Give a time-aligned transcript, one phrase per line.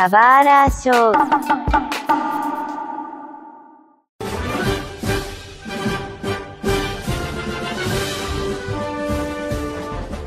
[0.00, 1.12] Kawara Show.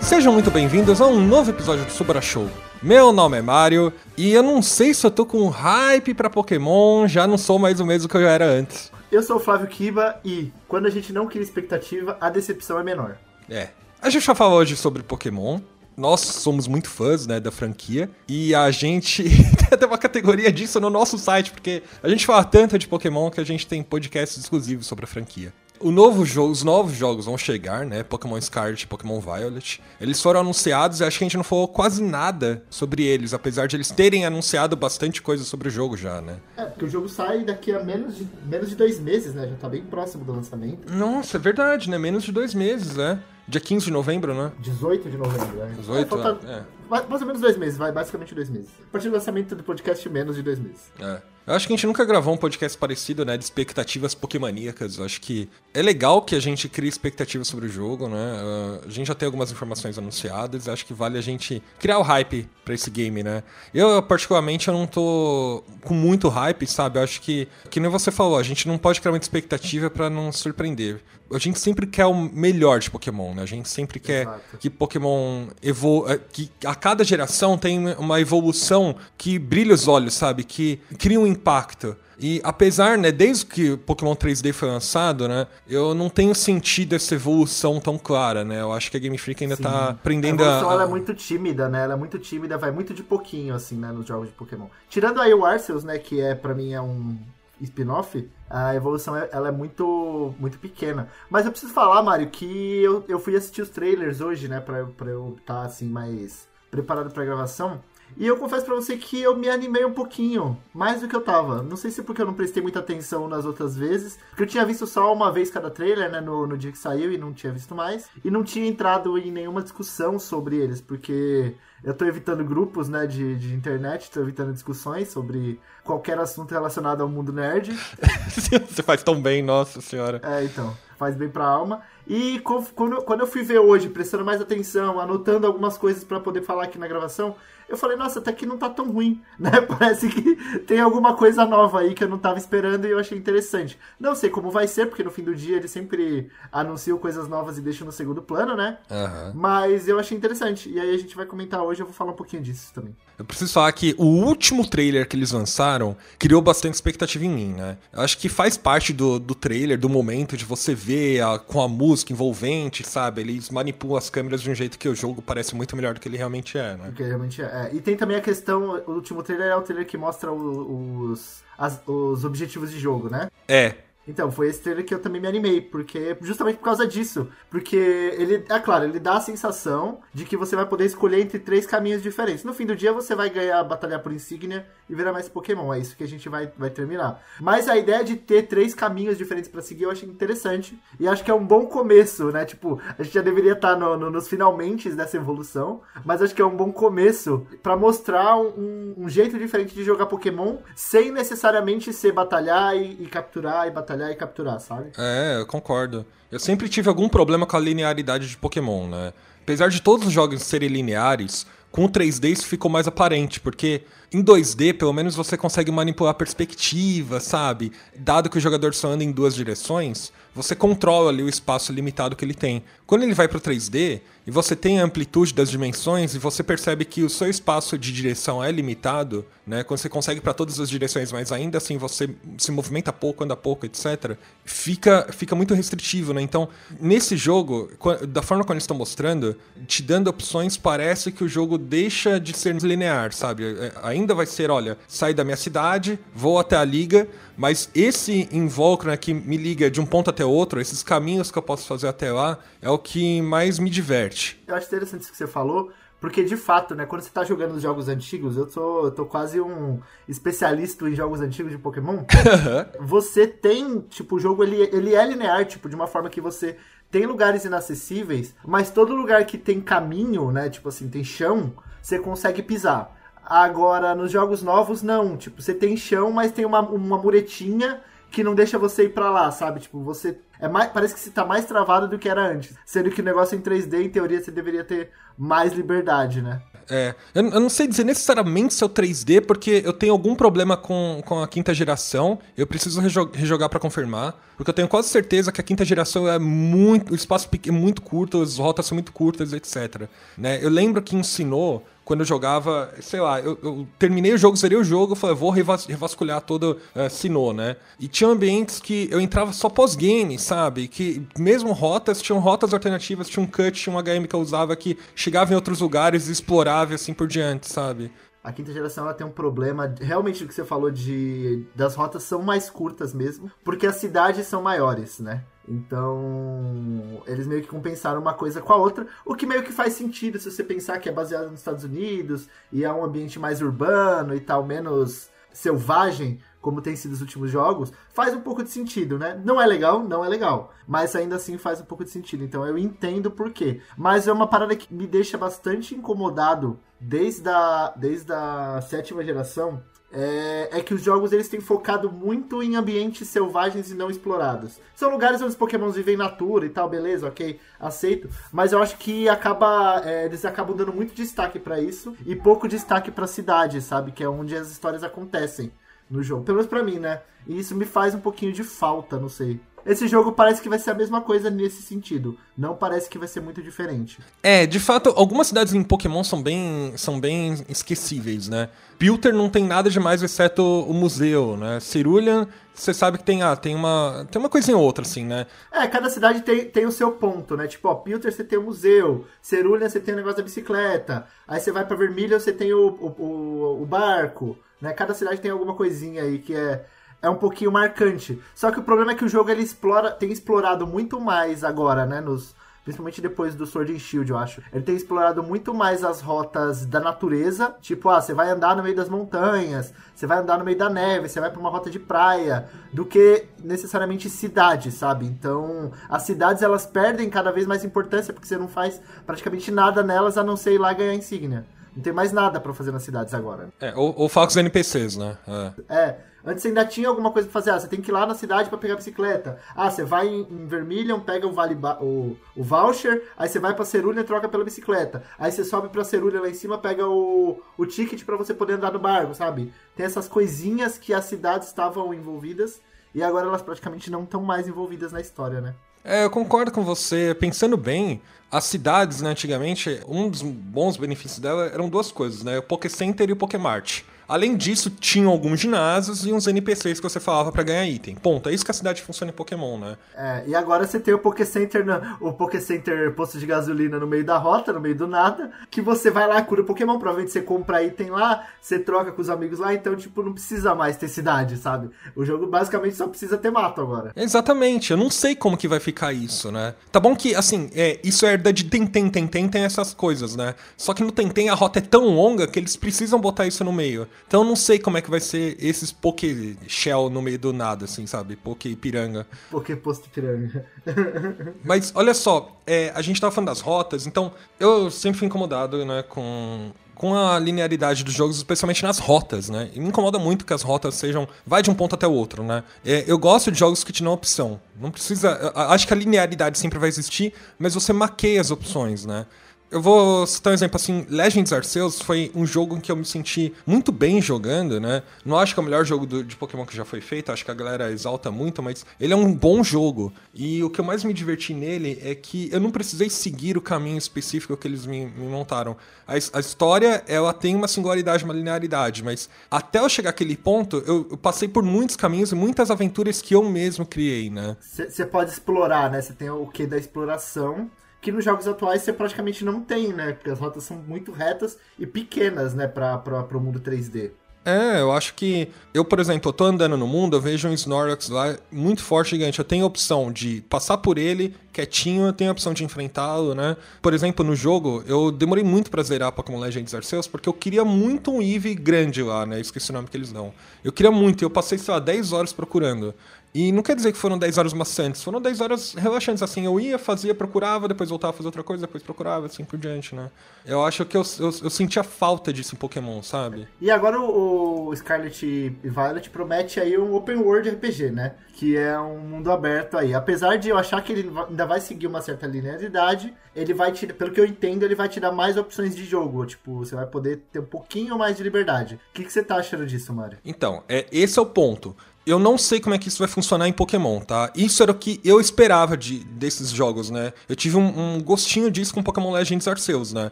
[0.00, 2.50] Sejam muito bem-vindos a um novo episódio do Subara Show.
[2.82, 7.06] Meu nome é Mario e eu não sei se eu tô com hype pra Pokémon,
[7.06, 8.90] já não sou mais o mesmo que eu era antes.
[9.12, 12.82] Eu sou o Flávio Kiba e quando a gente não cria expectativa, a decepção é
[12.82, 13.18] menor.
[13.48, 13.68] É.
[14.02, 15.60] A gente vai falar hoje sobre Pokémon.
[16.00, 18.10] Nós somos muito fãs, né, da franquia.
[18.26, 19.22] E a gente
[19.78, 23.38] tem uma categoria disso no nosso site, porque a gente fala tanto de Pokémon que
[23.38, 25.52] a gente tem podcasts exclusivos sobre a franquia.
[25.78, 28.02] O novo jogo, os novos jogos vão chegar, né?
[28.02, 29.82] Pokémon Scarlet e Pokémon Violet.
[30.00, 33.66] Eles foram anunciados e acho que a gente não falou quase nada sobre eles, apesar
[33.66, 36.36] de eles terem anunciado bastante coisa sobre o jogo já, né?
[36.56, 39.48] É, porque o jogo sai daqui a menos de, menos de dois meses, né?
[39.48, 40.90] Já tá bem próximo do lançamento.
[40.90, 41.98] Nossa, é verdade, né?
[41.98, 43.18] Menos de dois meses, né?
[43.50, 44.52] Dia 15 de novembro, né?
[44.60, 45.74] 18 de novembro, né?
[45.76, 46.62] 18, é, falta, é.
[46.90, 48.68] Mais, ou menos dois meses, vai, basicamente dois meses.
[48.88, 50.90] A partir do lançamento do podcast, menos de dois meses.
[50.98, 51.22] É.
[51.46, 54.98] Eu acho que a gente nunca gravou um podcast parecido, né, de expectativas pokémoníacas.
[54.98, 58.16] Eu acho que é legal que a gente crie expectativas sobre o jogo, né?
[58.16, 62.02] Uh, a gente já tem algumas informações anunciadas, acho que vale a gente criar o
[62.02, 63.42] hype para esse game, né?
[63.74, 66.98] Eu, particularmente, eu não tô com muito hype, sabe?
[66.98, 70.10] Eu acho que, que nem você falou, a gente não pode criar muita expectativa para
[70.10, 71.00] não surpreender.
[71.32, 73.42] A gente sempre quer o melhor de Pokémon, né?
[73.42, 74.58] A gente sempre quer Exato.
[74.58, 80.44] que Pokémon evolu que a cada geração tem uma evolução que brilha os olhos, sabe?
[80.44, 81.96] Que cria um impacto.
[82.22, 86.94] E apesar, né, desde que o Pokémon 3D foi lançado, né, eu não tenho sentido
[86.94, 88.60] essa evolução tão clara, né?
[88.60, 89.62] Eu acho que a Game Freak ainda Sim.
[89.62, 90.72] tá aprendendo a evolução, a...
[90.74, 91.82] ela é muito tímida, né?
[91.84, 93.90] Ela é muito tímida, vai muito de pouquinho, assim, né?
[93.90, 94.66] Nos jogos de Pokémon.
[94.90, 95.98] Tirando aí o Arceus, né?
[95.98, 97.16] Que é, pra mim, é um
[97.58, 101.08] spin-off, a evolução é- ela é muito muito pequena.
[101.28, 104.84] Mas eu preciso falar, Mário, que eu, eu fui assistir os trailers hoje, né, pra,
[104.84, 107.80] pra eu estar assim mais preparado pra gravação.
[108.16, 111.20] E eu confesso pra você que eu me animei um pouquinho, mais do que eu
[111.20, 111.62] tava.
[111.62, 114.46] Não sei se é porque eu não prestei muita atenção nas outras vezes, porque eu
[114.46, 117.32] tinha visto só uma vez cada trailer, né, no, no dia que saiu e não
[117.32, 118.08] tinha visto mais.
[118.24, 123.06] E não tinha entrado em nenhuma discussão sobre eles, porque eu tô evitando grupos, né,
[123.06, 127.72] de, de internet, tô evitando discussões sobre qualquer assunto relacionado ao mundo nerd.
[128.28, 130.20] Você faz tão bem, nossa senhora.
[130.24, 131.80] É, então, faz bem pra alma.
[132.06, 136.42] E quando, quando eu fui ver hoje, prestando mais atenção, anotando algumas coisas pra poder
[136.42, 137.34] falar aqui na gravação,
[137.66, 139.62] eu falei, nossa, até que não tá tão ruim, né?
[139.62, 143.16] Parece que tem alguma coisa nova aí que eu não tava esperando e eu achei
[143.16, 143.78] interessante.
[143.98, 147.56] Não sei como vai ser, porque no fim do dia eles sempre anunciam coisas novas
[147.56, 148.76] e deixam no segundo plano, né?
[148.90, 149.32] Aham.
[149.34, 150.68] Mas eu achei interessante.
[150.68, 152.94] E aí a gente vai comentar hoje, eu vou falar um pouquinho disso também.
[153.20, 157.52] Eu preciso falar que o último trailer que eles lançaram criou bastante expectativa em mim,
[157.52, 157.76] né?
[157.92, 161.60] Eu acho que faz parte do, do trailer, do momento de você ver a- com
[161.60, 163.20] a música envolvente, sabe?
[163.20, 166.08] Eles manipulam as câmeras de um jeito que o jogo parece muito melhor do que
[166.08, 166.84] ele realmente é, né?
[166.86, 167.44] Porque realmente é.
[167.44, 167.76] é.
[167.76, 171.78] E tem também a questão, o último trailer é o trailer que mostra os, as-
[171.86, 173.28] os objetivos de jogo, né?
[173.46, 173.74] É,
[174.10, 177.28] Então, foi esse trailer que eu também me animei, porque justamente por causa disso.
[177.48, 181.38] Porque ele, é claro, ele dá a sensação de que você vai poder escolher entre
[181.38, 182.44] três caminhos diferentes.
[182.44, 185.72] No fim do dia, você vai ganhar, batalhar por insígnia e virar mais Pokémon.
[185.72, 187.22] É isso que a gente vai, vai terminar.
[187.40, 190.76] Mas a ideia de ter três caminhos diferentes pra seguir eu achei interessante.
[190.98, 192.44] E acho que é um bom começo, né?
[192.44, 195.80] Tipo, a gente já deveria estar no- no- nos finalmente dessa evolução.
[196.04, 199.84] Mas acho que é um bom começo pra mostrar um, um- um jeito diferente de
[199.84, 204.90] jogar Pokémon sem necessariamente ser batalhar e, e capturar e batalhar e capturar, sabe?
[204.98, 206.04] É, eu concordo.
[206.30, 209.12] Eu sempre tive algum problema com a linearidade de Pokémon, né?
[209.42, 213.82] Apesar de todos os jogos serem lineares, com o 3D isso ficou mais aparente, porque
[214.12, 217.72] em 2D, pelo menos você consegue manipular a perspectiva, sabe?
[217.96, 222.14] Dado que o jogador só anda em duas direções, você controla ali o espaço limitado
[222.14, 222.62] que ele tem.
[222.86, 226.84] Quando ele vai pro 3D e você tem a amplitude das dimensões e você percebe
[226.84, 229.64] que o seu espaço de direção é limitado, né?
[229.64, 233.36] Quando você consegue para todas as direções, mas ainda assim você se movimenta pouco, anda
[233.36, 234.16] pouco, etc.
[234.44, 236.22] Fica, fica muito restritivo, né?
[236.22, 236.48] Então,
[236.80, 237.70] nesse jogo,
[238.08, 242.36] da forma como eles estão mostrando, te dando opções, parece que o jogo deixa de
[242.36, 243.44] ser linear, sabe?
[243.44, 248.26] É, Ainda vai ser, olha, sai da minha cidade, vou até a liga, mas esse
[248.32, 251.66] invólucro né, que me liga de um ponto até outro, esses caminhos que eu posso
[251.66, 254.42] fazer até lá, é o que mais me diverte.
[254.46, 255.70] Eu acho interessante isso que você falou,
[256.00, 259.04] porque de fato, né, quando você tá jogando os jogos antigos, eu tô, eu tô
[259.04, 259.78] quase um
[260.08, 262.04] especialista em jogos antigos de Pokémon.
[262.80, 266.56] você tem, tipo, o jogo ele, ele é linear, tipo, de uma forma que você
[266.90, 271.52] tem lugares inacessíveis, mas todo lugar que tem caminho, né, tipo assim, tem chão,
[271.82, 272.98] você consegue pisar.
[273.30, 275.16] Agora, nos jogos novos, não.
[275.16, 277.80] Tipo, você tem chão, mas tem uma, uma muretinha
[278.10, 279.60] que não deixa você ir pra lá, sabe?
[279.60, 280.18] Tipo, você.
[280.40, 282.56] É mais, parece que você tá mais travado do que era antes.
[282.66, 286.42] Sendo que o negócio em 3D, em teoria, você deveria ter mais liberdade, né?
[286.68, 290.14] É, eu, eu, não sei dizer necessariamente se é o 3D, porque eu tenho algum
[290.16, 292.18] problema com, com a quinta geração.
[292.36, 292.80] Eu preciso
[293.12, 294.14] rejogar para confirmar.
[294.36, 296.92] Porque eu tenho quase certeza que a quinta geração é muito.
[296.92, 299.88] O espaço é muito curto, as rotas são muito curtas, etc.
[300.16, 300.42] Né?
[300.42, 304.56] Eu lembro que ensinou quando eu jogava, sei lá, eu, eu terminei o jogo, zerei
[304.56, 307.56] o jogo, falei, vou revas revasculhar todo uh, né?
[307.80, 310.68] E tinha ambientes que eu entrava só pós-game, sabe?
[310.68, 314.54] Que mesmo rotas, tinham rotas alternativas, tinha um cut, tinha um HM que eu usava
[314.54, 317.90] que chegava em outros lugares e explorava assim por diante, sabe?
[318.22, 322.04] A quinta geração ela tem um problema, realmente o que você falou de das rotas
[322.04, 325.24] são mais curtas mesmo, porque as cidades são maiores, né?
[325.50, 329.72] Então, eles meio que compensaram uma coisa com a outra, o que meio que faz
[329.72, 333.42] sentido se você pensar que é baseado nos Estados Unidos e é um ambiente mais
[333.42, 338.50] urbano e tal, menos selvagem, como tem sido os últimos jogos, faz um pouco de
[338.50, 339.20] sentido, né?
[339.24, 342.22] Não é legal, não é legal, mas ainda assim faz um pouco de sentido.
[342.22, 343.60] Então eu entendo por quê.
[343.76, 349.60] Mas é uma parada que me deixa bastante incomodado desde a, desde a sétima geração,
[349.92, 354.60] é, é, que os jogos eles têm focado muito em ambientes selvagens e não explorados.
[354.74, 358.08] São lugares onde os pokémons vivem natura e tal, beleza, ok, aceito.
[358.32, 362.46] Mas eu acho que acaba é, eles acabam dando muito destaque para isso e pouco
[362.46, 363.92] destaque para cidade, sabe?
[363.92, 365.52] Que é onde as histórias acontecem
[365.90, 366.24] no jogo.
[366.24, 367.02] Pelo menos pra mim, né?
[367.26, 369.40] E isso me faz um pouquinho de falta, não sei.
[369.64, 372.18] Esse jogo parece que vai ser a mesma coisa nesse sentido.
[372.36, 373.98] Não parece que vai ser muito diferente.
[374.22, 378.48] É, de fato, algumas cidades em Pokémon são bem, são bem esquecíveis, né?
[378.78, 381.60] Pilter não tem nada demais exceto o museu, né?
[381.60, 385.26] Cerulean, você sabe que tem, ah, tem uma tem uma coisinha ou outra, assim, né?
[385.52, 387.46] É, cada cidade tem, tem o seu ponto, né?
[387.46, 391.40] Tipo, ó, Pilter você tem o museu, Cerulean você tem o negócio da bicicleta, aí
[391.40, 394.72] você vai pra Vermilion você tem o, o, o, o barco, né?
[394.72, 396.64] Cada cidade tem alguma coisinha aí que é
[397.02, 398.20] é um pouquinho marcante.
[398.34, 401.86] Só que o problema é que o jogo ele explora, tem explorado muito mais agora,
[401.86, 404.42] né, nos principalmente depois do Sword and Shield, eu acho.
[404.52, 408.62] Ele tem explorado muito mais as rotas da natureza, tipo, ah, você vai andar no
[408.62, 411.70] meio das montanhas, você vai andar no meio da neve, você vai para uma rota
[411.70, 415.06] de praia, do que necessariamente cidade, sabe?
[415.06, 419.82] Então, as cidades elas perdem cada vez mais importância porque você não faz praticamente nada
[419.82, 421.44] nelas a não ser ir lá ganhar insígnia.
[421.74, 423.48] Não tem mais nada para fazer nas cidades agora.
[423.60, 425.16] É, ou, ou foca os NPCs, né?
[425.26, 425.74] É.
[425.74, 425.98] é.
[426.24, 427.50] Antes você ainda tinha alguma coisa pra fazer.
[427.50, 429.38] Ah, você tem que ir lá na cidade para pegar a bicicleta.
[429.54, 433.54] Ah, você vai em, em Vermilion, pega o, vale o, o voucher, aí você vai
[433.54, 435.02] pra Cerulha e troca pela bicicleta.
[435.18, 438.54] Aí você sobe pra Cerulha lá em cima, pega o, o ticket para você poder
[438.54, 439.52] andar no barco, sabe?
[439.74, 442.60] Tem essas coisinhas que as cidades estavam envolvidas
[442.94, 445.54] e agora elas praticamente não estão mais envolvidas na história, né?
[445.82, 447.14] É, eu concordo com você.
[447.14, 452.38] Pensando bem, as cidades, né, antigamente, um dos bons benefícios dela eram duas coisas, né?
[452.38, 453.82] O Poké Center e o Pokémart.
[454.10, 457.94] Além disso, tinham alguns ginásios e uns NPCs que você falava para ganhar item.
[457.94, 458.28] Ponto.
[458.28, 459.76] É isso que a cidade funciona em Pokémon, né?
[459.96, 461.64] É, e agora você tem o Poké Center,
[462.00, 465.60] o Poké Center posto de gasolina no meio da rota, no meio do nada, que
[465.60, 469.38] você vai lá, cura Pokémon, provavelmente você compra item lá, você troca com os amigos
[469.38, 471.70] lá, então, tipo, não precisa mais ter cidade, sabe?
[471.94, 473.92] O jogo basicamente só precisa ter mato agora.
[473.94, 474.72] Exatamente.
[474.72, 476.54] Eu não sei como que vai ficar isso, né?
[476.72, 480.34] Tá bom que, assim, é, isso é herda de Tentem, Tentem tem essas coisas, né?
[480.56, 483.52] Só que no Tentem a rota é tão longa que eles precisam botar isso no
[483.52, 483.86] meio.
[484.06, 487.32] Então eu não sei como é que vai ser esses Poké Shell no meio do
[487.32, 488.16] nada, assim, sabe?
[488.16, 489.06] Poké Piranga.
[489.30, 490.44] Poké Posto Piranga.
[491.44, 495.64] Mas olha só, é, a gente tava falando das rotas, então eu sempre fui incomodado,
[495.64, 499.50] né, com com a linearidade dos jogos, especialmente nas rotas, né?
[499.52, 501.06] E me incomoda muito que as rotas sejam.
[501.26, 502.42] Vai de um ponto até o outro, né?
[502.64, 504.40] É, eu gosto de jogos que te dão opção.
[504.58, 505.30] Não precisa.
[505.34, 509.04] Acho que a linearidade sempre vai existir, mas você maqueia as opções, né?
[509.50, 512.84] Eu vou citar um exemplo assim, Legends Arceus foi um jogo em que eu me
[512.84, 514.84] senti muito bem jogando, né?
[515.04, 517.24] Não acho que é o melhor jogo do, de Pokémon que já foi feito, acho
[517.24, 519.92] que a galera exalta muito, mas ele é um bom jogo.
[520.14, 523.40] E o que eu mais me diverti nele é que eu não precisei seguir o
[523.40, 525.56] caminho específico que eles me, me montaram.
[525.84, 530.62] A, a, história, ela tem uma singularidade, uma linearidade, mas até eu chegar àquele ponto,
[530.64, 534.36] eu, eu passei por muitos caminhos e muitas aventuras que eu mesmo criei, né?
[534.40, 535.82] Você pode explorar, né?
[535.82, 537.50] Você tem o que da exploração
[537.80, 539.92] que nos jogos atuais você praticamente não tem, né?
[539.92, 543.92] Porque as rotas são muito retas e pequenas, né, para o mundo 3D.
[544.22, 545.28] É, eu acho que.
[545.54, 548.90] Eu, por exemplo, eu tô andando no mundo, eu vejo um Snorlax lá muito forte,
[548.90, 549.18] gigante.
[549.18, 553.14] Eu tenho a opção de passar por ele quietinho, eu tenho a opção de enfrentá-lo,
[553.14, 553.36] né?
[553.62, 557.44] Por exemplo, no jogo, eu demorei muito pra zerar Pokémon Legends Arceus, porque eu queria
[557.44, 559.20] muito um Eevee grande lá, né?
[559.20, 560.12] Esqueci o nome que eles dão.
[560.44, 562.74] Eu queria muito, e eu passei, sei lá, 10 horas procurando.
[563.12, 566.38] E não quer dizer que foram 10 horas maçantes, foram 10 horas relaxantes, assim, eu
[566.38, 569.90] ia, fazia, procurava, depois voltava a fazer outra coisa, depois procurava, assim por diante, né?
[570.24, 573.26] Eu acho que eu, eu, eu sentia falta disso em Pokémon, sabe?
[573.40, 577.94] E agora o, o Scarlet e Violet promete aí um open world RPG, né?
[578.14, 579.74] Que é um mundo aberto aí.
[579.74, 583.66] Apesar de eu achar que ele ainda vai seguir uma certa linearidade, ele vai te,
[583.66, 586.04] pelo que eu entendo, ele vai te dar mais opções de jogo.
[586.06, 588.54] Tipo, você vai poder ter um pouquinho mais de liberdade.
[588.54, 589.98] O que, que você tá achando disso, Mário?
[590.04, 591.56] Então, é, esse é o ponto.
[591.90, 594.12] Eu não sei como é que isso vai funcionar em Pokémon, tá?
[594.14, 596.92] Isso era o que eu esperava de, desses jogos, né?
[597.08, 599.90] Eu tive um, um gostinho disso com Pokémon Legends Arceus, né?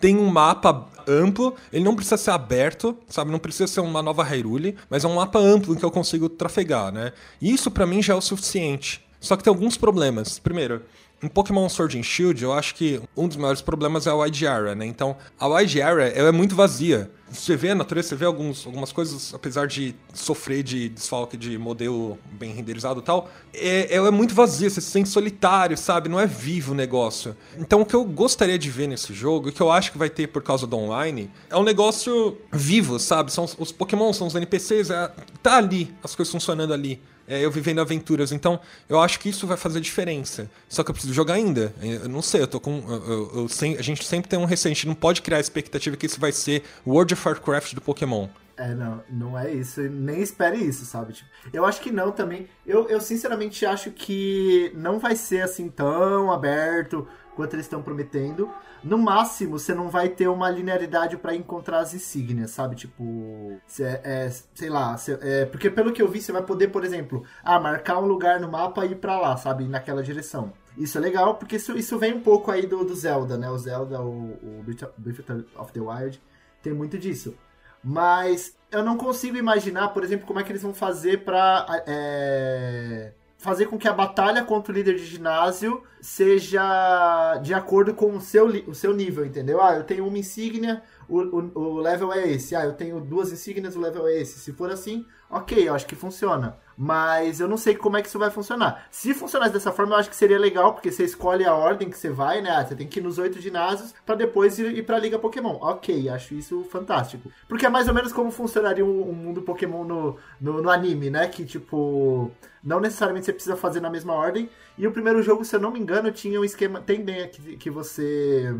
[0.00, 3.30] Tem um mapa amplo, ele não precisa ser aberto, sabe?
[3.30, 6.30] Não precisa ser uma nova Hyrule, mas é um mapa amplo em que eu consigo
[6.30, 7.12] trafegar, né?
[7.42, 9.04] E isso para mim já é o suficiente.
[9.20, 10.38] Só que tem alguns problemas.
[10.38, 10.82] Primeiro,
[11.22, 14.46] em Pokémon Sword and Shield, eu acho que um dos maiores problemas é a Wide
[14.46, 14.84] Area, né?
[14.84, 17.10] Então, a Wide Area ela é muito vazia.
[17.28, 21.58] Você vê a natureza, você vê alguns, algumas coisas, apesar de sofrer de desfalque de
[21.58, 26.08] modelo bem renderizado e tal, é, ela é muito vazia, você se sente solitário, sabe?
[26.08, 27.36] Não é vivo o negócio.
[27.58, 30.10] Então, o que eu gostaria de ver nesse jogo, e que eu acho que vai
[30.10, 33.32] ter por causa do online, é um negócio vivo, sabe?
[33.32, 35.10] São os, os Pokémon, são os NPCs, é,
[35.42, 38.32] tá ali, as coisas funcionando ali é, eu vivendo aventuras.
[38.32, 40.50] Então, eu acho que isso vai fazer diferença.
[40.68, 41.74] Só que eu preciso jogar ainda.
[41.80, 42.82] Eu não sei, eu tô com.
[42.88, 46.06] Eu, eu, eu, a gente sempre tem um gente não pode criar a expectativa que
[46.06, 48.28] isso vai ser World of Warcraft do Pokémon.
[48.56, 49.82] É, não, não é isso.
[49.82, 51.12] Nem espere isso, sabe?
[51.12, 52.48] Tipo, eu acho que não também.
[52.66, 57.06] Eu, eu sinceramente acho que não vai ser assim tão aberto
[57.36, 58.50] quanto eles estão prometendo.
[58.82, 62.74] No máximo, você não vai ter uma linearidade para encontrar as insígnias, sabe?
[62.74, 66.68] Tipo, cê, é, sei lá, cê, é, porque pelo que eu vi, você vai poder,
[66.68, 69.68] por exemplo, ah, marcar um lugar no mapa e ir pra lá, sabe?
[69.68, 70.52] Naquela direção.
[70.76, 73.50] Isso é legal, porque isso, isso vem um pouco aí do, do Zelda, né?
[73.50, 74.64] O Zelda, o, o
[74.96, 76.20] Breath of the Wild,
[76.62, 77.36] tem muito disso.
[77.84, 81.66] Mas eu não consigo imaginar, por exemplo, como é que eles vão fazer pra.
[81.86, 83.12] É
[83.46, 88.20] fazer com que a batalha contra o líder de ginásio seja de acordo com o
[88.20, 89.62] seu, o seu nível, entendeu?
[89.62, 92.56] Ah, eu tenho uma insígnia, o, o, o level é esse.
[92.56, 94.40] Ah, eu tenho duas insígnias, o level é esse.
[94.40, 96.58] Se for assim, ok, eu acho que funciona.
[96.76, 98.86] Mas eu não sei como é que isso vai funcionar.
[98.90, 101.96] Se funcionasse dessa forma, eu acho que seria legal, porque você escolhe a ordem que
[101.96, 102.50] você vai, né?
[102.50, 105.56] Ah, você tem que ir nos oito ginásios para depois ir, ir pra Liga Pokémon.
[105.60, 107.32] Ok, acho isso fantástico.
[107.48, 111.08] Porque é mais ou menos como funcionaria um, um mundo Pokémon no, no, no, anime,
[111.08, 111.26] né?
[111.28, 112.30] Que tipo.
[112.62, 114.50] Não necessariamente você precisa fazer na mesma ordem.
[114.76, 116.80] E o primeiro jogo, se eu não me engano, tinha um esquema.
[116.80, 118.54] Tem bem que, que você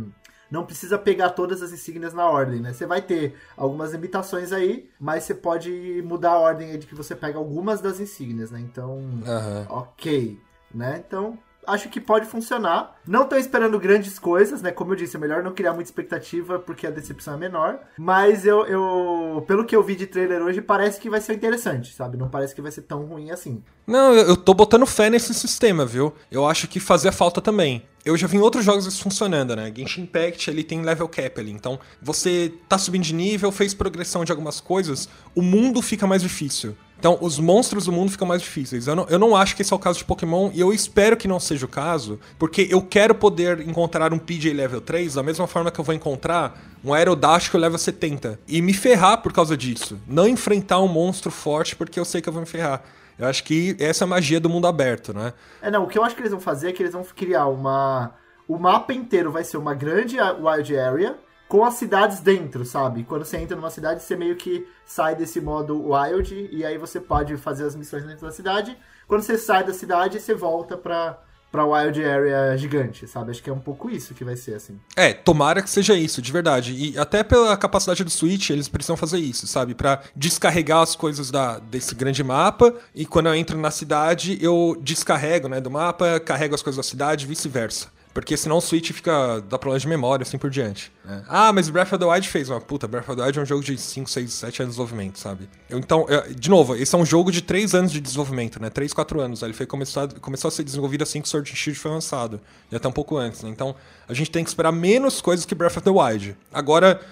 [0.51, 2.73] não precisa pegar todas as insígnias na ordem, né?
[2.73, 7.15] Você vai ter algumas limitações aí, mas você pode mudar a ordem de que você
[7.15, 8.61] pega algumas das insígnias, né?
[8.61, 9.67] Então, uhum.
[9.69, 10.39] ok,
[10.75, 11.03] né?
[11.07, 12.97] Então, acho que pode funcionar.
[13.07, 14.71] Não tô esperando grandes coisas, né?
[14.71, 17.79] Como eu disse, é melhor não criar muita expectativa porque a decepção é menor.
[17.99, 21.95] Mas eu, eu pelo que eu vi de trailer hoje, parece que vai ser interessante,
[21.95, 22.17] sabe?
[22.17, 23.63] Não parece que vai ser tão ruim assim.
[23.87, 26.13] Não, eu tô botando fé nesse sistema, viu?
[26.31, 29.73] Eu acho que fazia falta também eu já vi em outros jogos isso funcionando, né?
[29.77, 31.51] Genshin Impact ele tem level cap ali.
[31.51, 36.23] Então, você tá subindo de nível, fez progressão de algumas coisas, o mundo fica mais
[36.23, 36.77] difícil.
[36.99, 38.87] Então, os monstros do mundo ficam mais difíceis.
[38.87, 41.17] Eu não, eu não acho que esse é o caso de Pokémon, e eu espero
[41.17, 45.23] que não seja o caso, porque eu quero poder encontrar um PJ level 3 da
[45.23, 48.39] mesma forma que eu vou encontrar um Aerodástico level 70.
[48.49, 49.99] E me ferrar por causa disso.
[50.07, 52.83] Não enfrentar um monstro forte porque eu sei que eu vou me ferrar.
[53.19, 55.33] Eu acho que essa é a magia do mundo aberto, né?
[55.63, 57.47] É, não, o que eu acho que eles vão fazer é que eles vão criar
[57.47, 58.15] uma.
[58.47, 61.17] O mapa inteiro vai ser uma grande wild area
[61.49, 63.05] com as cidades dentro, sabe?
[63.05, 67.01] Quando você entra numa cidade, você meio que sai desse modo wild e aí você
[67.01, 68.77] pode fazer as missões dentro da cidade.
[69.07, 71.19] Quando você sai da cidade, você volta pra
[71.51, 73.31] pra Wild Area gigante, sabe?
[73.31, 74.79] Acho que é um pouco isso que vai ser, assim.
[74.95, 76.75] É, tomara que seja isso, de verdade.
[76.75, 79.75] E até pela capacidade do Switch, eles precisam fazer isso, sabe?
[79.75, 84.77] Para descarregar as coisas da, desse grande mapa e quando eu entro na cidade, eu
[84.83, 87.96] descarrego, né, do mapa, carrego as coisas da cidade e vice-versa.
[88.17, 89.43] Porque senão o Switch fica.
[89.43, 90.91] dá problema de memória, assim por diante.
[91.05, 91.23] Né?
[91.29, 92.49] Ah, mas Breath of the Wild fez.
[92.49, 94.79] Uma puta, Breath of the Wild é um jogo de 5, 6, 7 anos de
[94.79, 95.47] desenvolvimento, sabe?
[95.69, 98.71] Eu, então, eu, de novo, esse é um jogo de 3 anos de desenvolvimento, né?
[98.71, 99.43] 3, 4 anos.
[99.43, 102.41] Ele foi começado, começou a ser desenvolvido assim que Sword and Shield foi lançado.
[102.73, 103.51] E até um pouco antes, né?
[103.51, 103.77] Então,
[104.09, 106.35] a gente tem que esperar menos coisas que Breath of the Wild.
[106.51, 107.03] Agora,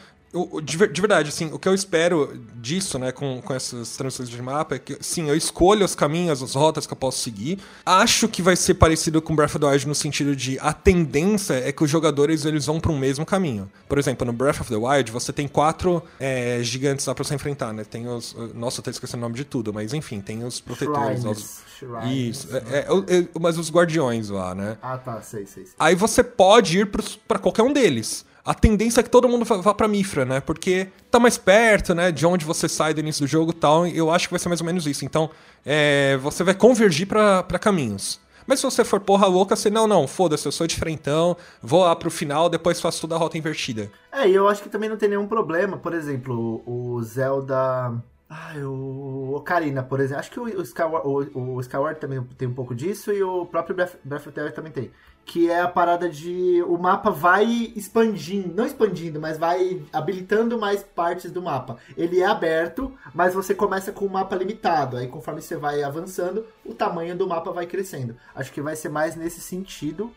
[0.63, 4.43] de, de, verdade, assim, o que eu espero disso, né, com, com essas transições de
[4.43, 7.59] mapa é que, sim, eu escolho os caminhos, as rotas que eu posso seguir.
[7.87, 11.55] Acho que vai ser parecido com Breath of the Wild no sentido de a tendência
[11.55, 13.71] é que os jogadores eles vão para um mesmo caminho.
[13.89, 17.35] Por exemplo, no Breath of the Wild você tem quatro é, gigantes lá para você
[17.35, 17.85] enfrentar, né?
[17.85, 21.21] Tem os, nossa, eu tô esquecendo o nome de tudo, mas enfim, tem os protetores,
[21.21, 21.39] Shrines.
[21.39, 24.79] os, Shrines, Isso, é, é, é, mas os guardiões lá, né?
[24.83, 25.67] Ah, tá, sei, sei.
[25.67, 25.75] sei.
[25.79, 26.91] Aí você pode ir
[27.29, 30.41] para qualquer um deles a tendência é que todo mundo vá pra Mifra, né?
[30.41, 32.13] Porque tá mais perto, né?
[32.13, 33.87] De onde você sai do início do jogo e tal.
[33.87, 35.05] Eu acho que vai ser mais ou menos isso.
[35.05, 35.31] Então,
[35.65, 38.21] é, você vai convergir para caminhos.
[38.47, 41.83] Mas se você for porra louca, você, não, não, foda-se, eu sou de frentão, vou
[41.83, 43.91] lá pro final, depois faço toda a rota invertida.
[44.13, 45.79] É, e eu acho que também não tem nenhum problema.
[45.79, 47.95] Por exemplo, o Zelda.
[48.29, 50.21] Ah, o Ocarina, por exemplo.
[50.21, 53.75] Acho que o, Skyward, o, o Skyward também tem um pouco disso e o próprio
[53.75, 54.91] Breath, Breath of the Wild também tem.
[55.25, 60.83] Que é a parada de o mapa vai expandindo, não expandindo, mas vai habilitando mais
[60.83, 61.79] partes do mapa.
[61.97, 64.97] Ele é aberto, mas você começa com o mapa limitado.
[64.97, 68.17] Aí conforme você vai avançando, o tamanho do mapa vai crescendo.
[68.35, 70.13] Acho que vai ser mais nesse sentido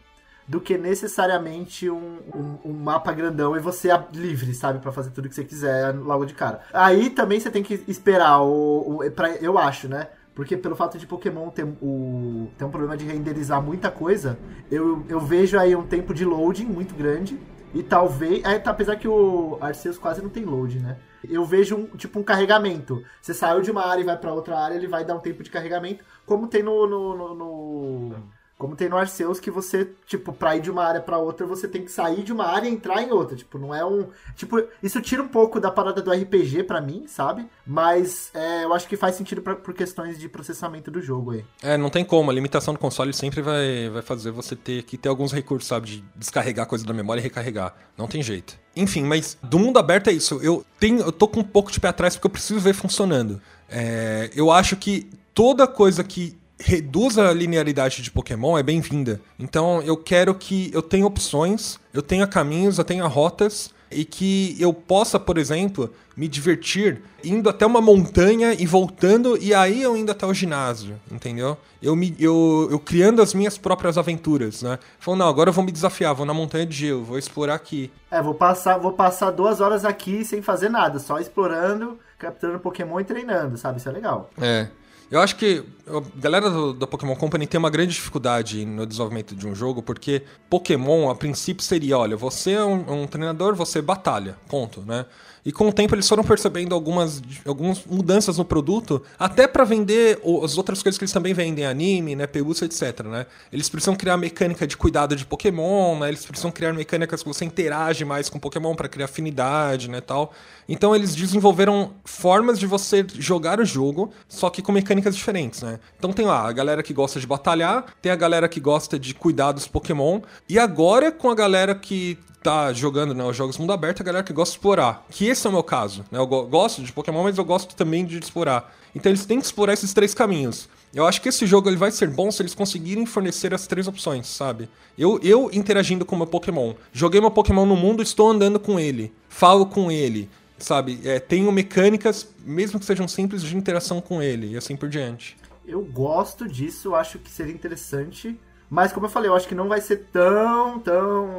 [0.48, 5.10] do que necessariamente um, um, um, mapa grandão e você é livre, sabe, para fazer
[5.10, 6.62] tudo que você quiser logo de cara.
[6.72, 10.08] Aí também você tem que esperar o, o pra, eu acho, né?
[10.38, 14.38] Porque pelo fato de Pokémon ter, o, ter um problema de renderizar muita coisa,
[14.70, 17.40] eu, eu vejo aí um tempo de loading muito grande.
[17.74, 18.44] E talvez.
[18.44, 21.00] É, tá, apesar que o Arceus quase não tem load, né?
[21.28, 23.04] Eu vejo um, tipo um carregamento.
[23.20, 25.42] Você saiu de uma área e vai para outra área, ele vai dar um tempo
[25.42, 28.24] de carregamento, como tem no, no, no, no
[28.58, 31.68] como tem no Arceus que você, tipo, pra ir de uma área para outra, você
[31.68, 33.36] tem que sair de uma área e entrar em outra.
[33.36, 34.08] Tipo, não é um.
[34.36, 37.48] Tipo, isso tira um pouco da parada do RPG para mim, sabe?
[37.66, 41.46] Mas é, eu acho que faz sentido pra, por questões de processamento do jogo aí.
[41.62, 42.32] É, não tem como.
[42.32, 45.86] A limitação do console sempre vai, vai fazer você ter que ter alguns recursos, sabe?
[45.86, 47.76] De descarregar coisa da memória e recarregar.
[47.96, 48.58] Não tem jeito.
[48.76, 50.40] Enfim, mas do mundo aberto é isso.
[50.42, 53.40] Eu, tenho, eu tô com um pouco de pé atrás porque eu preciso ver funcionando.
[53.70, 59.22] É, eu acho que toda coisa que reduz a linearidade de Pokémon é bem-vinda.
[59.38, 64.56] Então eu quero que eu tenha opções, eu tenha caminhos, eu tenha rotas e que
[64.60, 69.96] eu possa, por exemplo, me divertir indo até uma montanha e voltando e aí eu
[69.96, 71.58] indo até o ginásio, entendeu?
[71.82, 74.80] Eu me eu, eu criando as minhas próprias aventuras, né?
[75.00, 77.92] Falando, não, agora eu vou me desafiar, vou na montanha de gelo, vou explorar aqui.
[78.12, 83.00] É, vou passar, vou passar duas horas aqui sem fazer nada, só explorando, capturando Pokémon
[83.00, 83.80] e treinando, sabe?
[83.80, 84.30] Isso é legal.
[84.42, 84.68] É.
[85.10, 89.48] Eu acho que a galera da Pokémon Company tem uma grande dificuldade no desenvolvimento de
[89.48, 94.38] um jogo, porque Pokémon, a princípio, seria: olha, você é um, um treinador, você batalha,
[94.50, 95.06] ponto, né?
[95.48, 100.20] E com o tempo eles foram percebendo algumas, algumas mudanças no produto, até para vender
[100.44, 103.26] as outras coisas que eles também vendem, anime, né, pelúcia, etc, né?
[103.50, 106.10] Eles precisam criar mecânica de cuidado de Pokémon, né?
[106.10, 110.34] Eles precisam criar mecânicas que você interage mais com Pokémon para criar afinidade, né, tal.
[110.68, 115.80] Então eles desenvolveram formas de você jogar o jogo, só que com mecânicas diferentes, né?
[115.98, 119.14] Então tem lá a galera que gosta de batalhar, tem a galera que gosta de
[119.14, 120.20] cuidar dos Pokémon,
[120.50, 124.24] e agora com a galera que tá jogando né, os jogos mundo aberto, a galera
[124.24, 125.06] que gosta de explorar.
[125.10, 126.06] Que esse é o meu caso.
[126.12, 126.20] Né?
[126.20, 128.74] Eu gosto de Pokémon, mas eu gosto também de explorar.
[128.96, 130.70] Então eles têm que explorar esses três caminhos.
[130.94, 133.88] Eu acho que esse jogo ele vai ser bom se eles conseguirem fornecer as três
[133.88, 134.70] opções, sabe?
[134.98, 136.74] Eu, eu interagindo com meu Pokémon.
[136.94, 139.14] Joguei meu Pokémon no mundo, estou andando com ele.
[139.28, 140.30] Falo com ele.
[140.58, 141.00] Sabe?
[141.04, 144.54] É, tenho mecânicas, mesmo que sejam simples, de interação com ele.
[144.54, 145.38] E assim por diante.
[145.68, 149.68] Eu gosto disso, acho que seria interessante mas, como eu falei, eu acho que não
[149.68, 151.30] vai ser tão, tão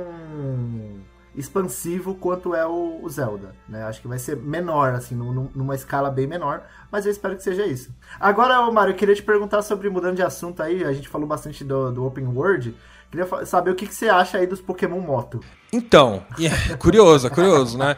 [1.35, 3.85] expansivo quanto é o, o Zelda, né?
[3.85, 7.65] Acho que vai ser menor, assim, numa escala bem menor, mas eu espero que seja
[7.67, 7.95] isso.
[8.19, 11.63] Agora, Mário, eu queria te perguntar sobre, mudando de assunto aí, a gente falou bastante
[11.63, 12.75] do, do Open World,
[13.11, 15.41] queria saber o que, que você acha aí dos Pokémon Moto.
[15.73, 17.97] Então, yeah, curioso, curioso, né?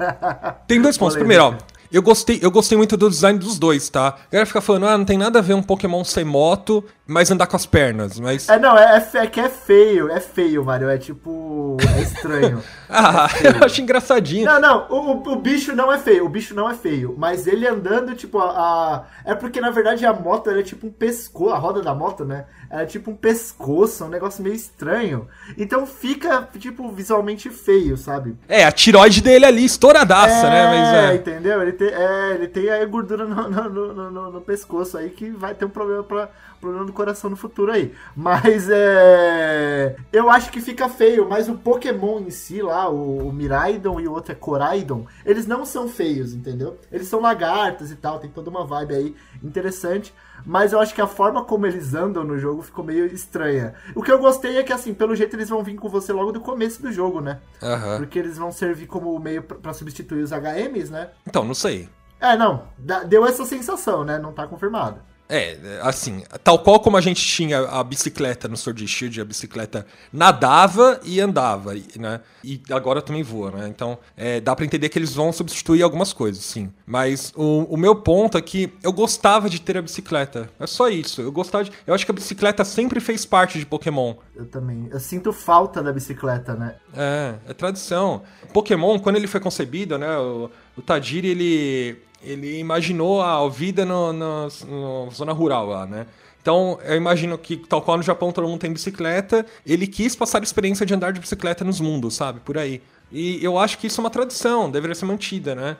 [0.68, 1.16] Tem dois pontos.
[1.16, 1.54] Primeiro, ó,
[1.90, 4.08] eu gostei, eu gostei muito do design dos dois, tá?
[4.08, 7.30] A galera fica falando, ah, não tem nada a ver um Pokémon sem moto, mas
[7.30, 8.48] andar com as pernas, mas...
[8.48, 12.62] É, não, é, é, é que é feio, é feio, Mario, é tipo, é estranho.
[12.88, 14.44] ah, é eu acho engraçadinho.
[14.44, 17.66] Não, não, o, o, bicho não é feio, o bicho não é feio, mas ele
[17.66, 18.50] andando, tipo, a...
[18.50, 19.04] a...
[19.24, 22.24] É porque, na verdade, a moto, ela é tipo um pescoço, a roda da moto,
[22.24, 22.44] né?
[22.70, 25.26] Ela é tipo um pescoço, um negócio meio estranho.
[25.56, 28.36] Então fica, tipo, visualmente feio, sabe?
[28.46, 30.66] É, a tiroide dele ali, estouradaça, é, né?
[30.66, 31.62] Mas, é, entendeu?
[31.62, 35.54] Ele tem, é, ele tem a gordura no, no, no, no, pescoço aí que vai
[35.54, 37.92] ter um problema para problema do coração no futuro aí.
[38.14, 39.96] Mas é.
[40.12, 44.08] Eu acho que fica feio, mas o Pokémon em si lá, o, o Miraidon e
[44.08, 46.78] o outro é Coraidon, eles não são feios, entendeu?
[46.90, 50.14] Eles são lagartas e tal, tem toda uma vibe aí interessante.
[50.46, 53.74] Mas eu acho que a forma como eles andam no jogo ficou meio estranha.
[53.94, 56.32] O que eu gostei é que, assim, pelo jeito eles vão vir com você logo
[56.32, 57.40] do começo do jogo, né?
[57.62, 57.98] Uhum.
[57.98, 61.10] Porque eles vão servir como meio para substituir os HMs, né?
[61.26, 61.88] Então, não sei.
[62.20, 62.64] É, não.
[63.08, 64.18] Deu essa sensação, né?
[64.18, 65.00] Não tá confirmado.
[65.28, 69.86] É, assim, tal qual como a gente tinha a bicicleta no Sword Shield, a bicicleta
[70.10, 72.20] nadava e andava, né?
[72.42, 73.68] E agora também voa, né?
[73.68, 76.72] Então, é, dá para entender que eles vão substituir algumas coisas, sim.
[76.86, 80.48] Mas o, o, meu ponto é que eu gostava de ter a bicicleta.
[80.58, 81.20] É só isso.
[81.20, 84.14] Eu gostava de, Eu acho que a bicicleta sempre fez parte de Pokémon.
[84.34, 84.88] Eu também.
[84.90, 86.76] Eu sinto falta da bicicleta, né?
[86.96, 88.22] É, é tradição.
[88.54, 90.16] Pokémon, quando ele foi concebido, né?
[90.16, 96.06] O, o Tajiri, ele ele imaginou a vida na no, no, zona rural lá, né?
[96.40, 100.40] Então, eu imagino que, tal qual no Japão todo mundo tem bicicleta, ele quis passar
[100.40, 102.40] a experiência de andar de bicicleta nos mundos, sabe?
[102.40, 102.80] Por aí.
[103.12, 105.76] E eu acho que isso é uma tradição, deveria ser mantida, né?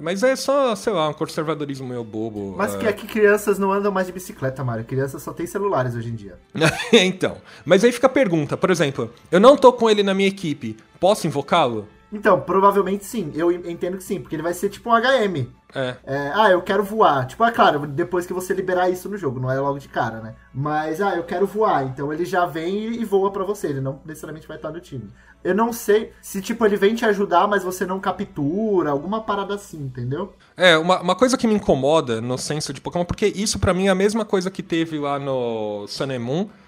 [0.00, 2.54] Mas é só, sei lá, um conservadorismo meio bobo.
[2.56, 4.84] Mas que é que crianças não andam mais de bicicleta, Mário.
[4.84, 6.38] Crianças só têm celulares hoje em dia.
[6.92, 7.38] então.
[7.64, 10.76] Mas aí fica a pergunta, por exemplo, eu não tô com ele na minha equipe,
[11.00, 11.88] posso invocá-lo?
[12.12, 13.32] Então, provavelmente sim.
[13.34, 15.48] Eu entendo que sim, porque ele vai ser tipo um HM.
[15.72, 15.96] É.
[16.04, 16.32] é.
[16.34, 17.26] ah, eu quero voar.
[17.26, 20.20] Tipo, é claro, depois que você liberar isso no jogo, não é logo de cara,
[20.20, 20.34] né?
[20.52, 21.84] Mas, ah, eu quero voar.
[21.84, 23.68] Então ele já vem e voa para você.
[23.68, 25.10] Ele não necessariamente vai estar no time.
[25.42, 29.54] Eu não sei se, tipo, ele vem te ajudar, mas você não captura, alguma parada
[29.54, 30.34] assim, entendeu?
[30.56, 33.86] É, uma, uma coisa que me incomoda no senso de Pokémon, porque isso para mim
[33.86, 36.08] é a mesma coisa que teve lá no Sun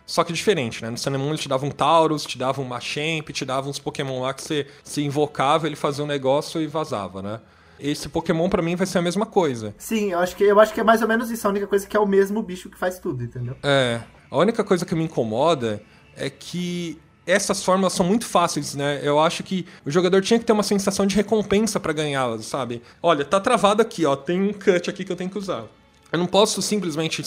[0.07, 0.91] só que diferente, né?
[0.91, 4.21] No Sun ele te dava um Taurus, te dava um Machamp, te dava uns Pokémon
[4.23, 7.41] lá que você se invocava, ele fazia um negócio e vazava, né?
[7.79, 9.75] Esse Pokémon para mim vai ser a mesma coisa.
[9.77, 11.47] Sim, eu acho, que, eu acho que é mais ou menos isso.
[11.47, 13.57] A única coisa que é o mesmo bicho que faz tudo, entendeu?
[13.63, 14.01] É.
[14.31, 15.83] A única coisa que me incomoda
[16.17, 19.01] é que essas fórmulas são muito fáceis, né?
[19.03, 22.83] Eu acho que o jogador tinha que ter uma sensação de recompensa para ganhá-las, sabe?
[23.03, 25.65] Olha, tá travado aqui, ó, tem um cut aqui que eu tenho que usar.
[26.11, 27.23] Eu não posso simplesmente,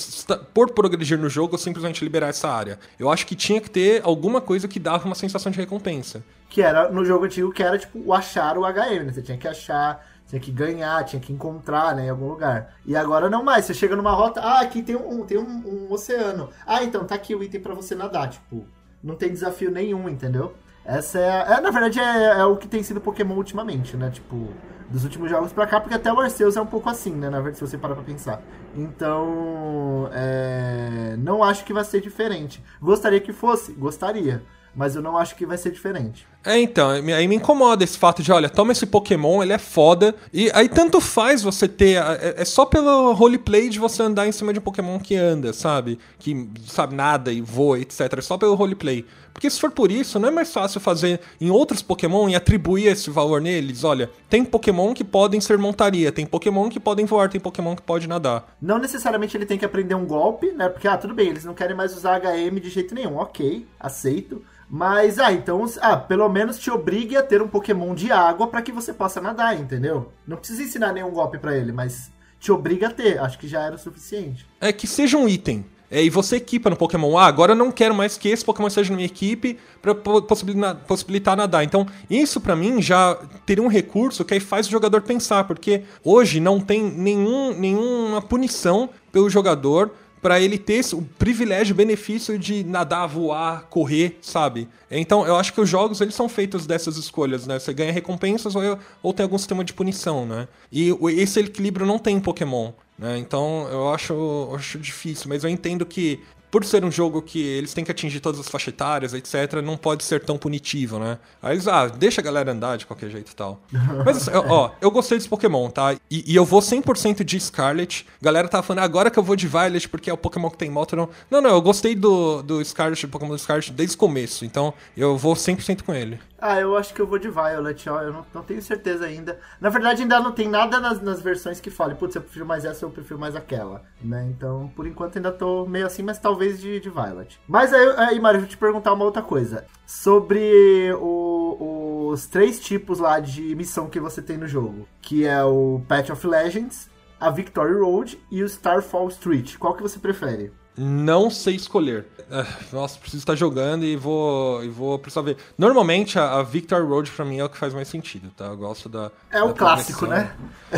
[0.54, 2.78] por progredir no jogo, simplesmente liberar essa área.
[3.00, 6.24] Eu acho que tinha que ter alguma coisa que dava uma sensação de recompensa.
[6.48, 9.12] Que era, no jogo antigo, que era, tipo, o achar o HM, né?
[9.12, 12.76] Você tinha que achar, tinha que ganhar, tinha que encontrar, né, em algum lugar.
[12.86, 13.66] E agora não mais.
[13.66, 16.52] Você chega numa rota, ah, aqui tem um, tem um, um oceano.
[16.68, 18.68] Ah, então, tá aqui o item para você nadar, tipo
[19.06, 20.54] não tem desafio nenhum, entendeu?
[20.84, 24.10] Essa é, é na verdade, é, é, o que tem sido Pokémon ultimamente, né?
[24.10, 24.50] Tipo,
[24.90, 27.30] dos últimos jogos pra cá, porque até o Arceus é um pouco assim, né?
[27.30, 28.42] Na verdade, se você parar pra pensar.
[28.76, 32.64] Então, é, não acho que vai ser diferente.
[32.82, 33.72] Gostaria que fosse?
[33.74, 34.44] Gostaria
[34.76, 36.28] mas eu não acho que vai ser diferente.
[36.46, 40.14] É, então, aí me incomoda esse fato de, olha, toma esse Pokémon, ele é foda,
[40.32, 44.32] e aí tanto faz você ter, é, é só pelo roleplay de você andar em
[44.32, 45.98] cima de um Pokémon que anda, sabe?
[46.20, 48.02] Que, sabe, nada e voa, etc.
[48.18, 49.06] É só pelo roleplay.
[49.34, 52.88] Porque se for por isso, não é mais fácil fazer em outros Pokémon e atribuir
[52.88, 53.84] esse valor neles?
[53.84, 57.82] Olha, tem Pokémon que podem ser montaria, tem Pokémon que podem voar, tem Pokémon que
[57.82, 58.56] pode nadar.
[58.62, 60.70] Não necessariamente ele tem que aprender um golpe, né?
[60.70, 63.18] Porque, ah, tudo bem, eles não querem mais usar HM de jeito nenhum.
[63.18, 64.42] Ok, aceito.
[64.70, 68.62] Mas, ah, então, ah, pelo menos te obrigue a ter um Pokémon de água para
[68.62, 70.12] que você possa nadar, entendeu?
[70.28, 73.20] Não precisa ensinar nenhum golpe para ele, mas te obriga a ter.
[73.20, 74.46] Acho que já era o suficiente.
[74.60, 75.66] É que seja um item.
[75.90, 77.18] É, e você equipa no Pokémon.
[77.18, 80.76] Ah, agora eu não quero mais que esse Pokémon seja na minha equipe para possibilitar,
[80.88, 81.64] possibilitar nadar.
[81.64, 85.84] Então, isso para mim já teria um recurso que aí faz o jogador pensar, porque
[86.04, 89.92] hoje não tem nenhum, nenhuma punição pelo jogador
[90.26, 94.68] para ele ter o privilégio, o benefício de nadar, voar, correr, sabe?
[94.90, 97.60] Então, eu acho que os jogos eles são feitos dessas escolhas, né?
[97.60, 100.48] Você ganha recompensas ou, ou tem algum sistema de punição, né?
[100.72, 102.72] E esse equilíbrio não tem em Pokémon.
[102.98, 103.20] Né?
[103.20, 106.20] Então eu acho, eu acho difícil, mas eu entendo que
[106.56, 109.76] por ser um jogo que eles têm que atingir todas as faixas etárias, etc., não
[109.76, 111.20] pode ser tão punitivo, né?
[111.42, 113.60] Aí eles, ah, deixa a galera andar de qualquer jeito e tal.
[114.06, 115.98] Mas, ó, eu gostei desse Pokémon, tá?
[116.10, 118.08] E, e eu vou 100% de Scarlet.
[118.22, 120.70] Galera tá falando, agora que eu vou de Violet porque é o Pokémon que tem
[120.70, 121.10] moto, não.
[121.30, 124.74] Não, não, eu gostei do, do Scarlet, do Pokémon do Scarlet desde o começo, então
[124.96, 126.18] eu vou 100% com ele.
[126.48, 128.04] Ah, eu acho que eu vou de Violet, ó.
[128.04, 129.40] Eu não, não tenho certeza ainda.
[129.60, 132.64] Na verdade, ainda não tem nada nas, nas versões que fale, putz, eu prefiro mais
[132.64, 134.28] essa ou eu prefiro mais aquela, né?
[134.30, 137.40] Então, por enquanto, ainda tô meio assim, mas talvez de, de Violet.
[137.48, 139.66] Mas aí, aí Mario, eu te perguntar uma outra coisa.
[139.88, 144.88] Sobre o, os três tipos lá de missão que você tem no jogo.
[145.02, 149.58] Que é o Patch of Legends, a Victory Road e o Starfall Street.
[149.58, 150.52] Qual que você prefere?
[150.78, 152.06] Não sei escolher.
[152.30, 155.38] É, nossa, preciso estar jogando e vou, e vou precisar ver.
[155.58, 158.46] Normalmente a, a Victor Road pra mim é o que faz mais sentido, tá?
[158.46, 159.12] Eu gosto da.
[159.30, 160.34] É da o clássico, né?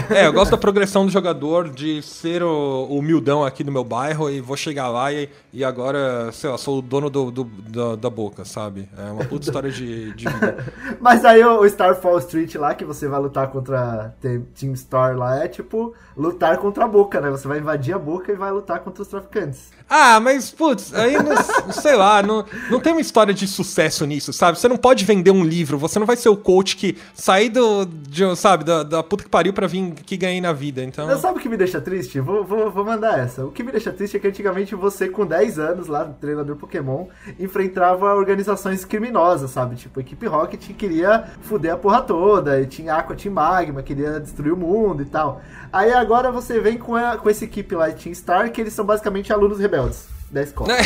[0.10, 3.84] É, eu gosto da progressão do jogador, de ser o, o humildão aqui no meu
[3.84, 7.44] bairro e vou chegar lá e, e agora, sei lá, sou o dono do, do
[7.46, 8.90] da, da, boca, sabe?
[8.98, 10.66] É uma puta história de, de vida.
[11.00, 15.48] Mas aí o Starfall Street lá, que você vai lutar contra Team Star lá, é
[15.48, 17.30] tipo lutar contra a boca, né?
[17.30, 19.72] Você vai invadir a boca e vai lutar contra os traficantes.
[19.90, 24.34] Ah, mas, putz, aí, não, sei lá, não, não tem uma história de sucesso nisso,
[24.34, 24.60] sabe?
[24.60, 27.86] Você não pode vender um livro, você não vai ser o coach que sair do,
[27.86, 31.08] de, sabe, da, da puta que pariu pra vir que ganhei na vida, então...
[31.08, 32.20] Não, sabe o que me deixa triste?
[32.20, 33.46] Vou, vou, vou mandar essa.
[33.46, 37.06] O que me deixa triste é que antigamente você, com 10 anos lá, treinador Pokémon,
[37.40, 39.78] enfrentava organizações criminosas, sabe?
[39.78, 44.20] Tipo, a equipe Rocket queria fuder a porra toda, e tinha Aqua, tinha Magma, queria
[44.20, 45.42] destruir o mundo e tal.
[45.78, 49.32] Aí agora você vem com, a, com equipe lá, Team Star, que eles são basicamente
[49.32, 50.08] alunos rebeldes.
[50.32, 50.74] Da escola.
[50.74, 50.82] É,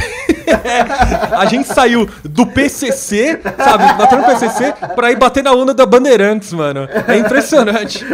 [1.35, 5.85] a gente saiu do PCC, sabe, batendo no PCC, pra ir bater na onda da
[5.85, 6.87] Bandeirantes, mano.
[7.07, 8.05] É impressionante.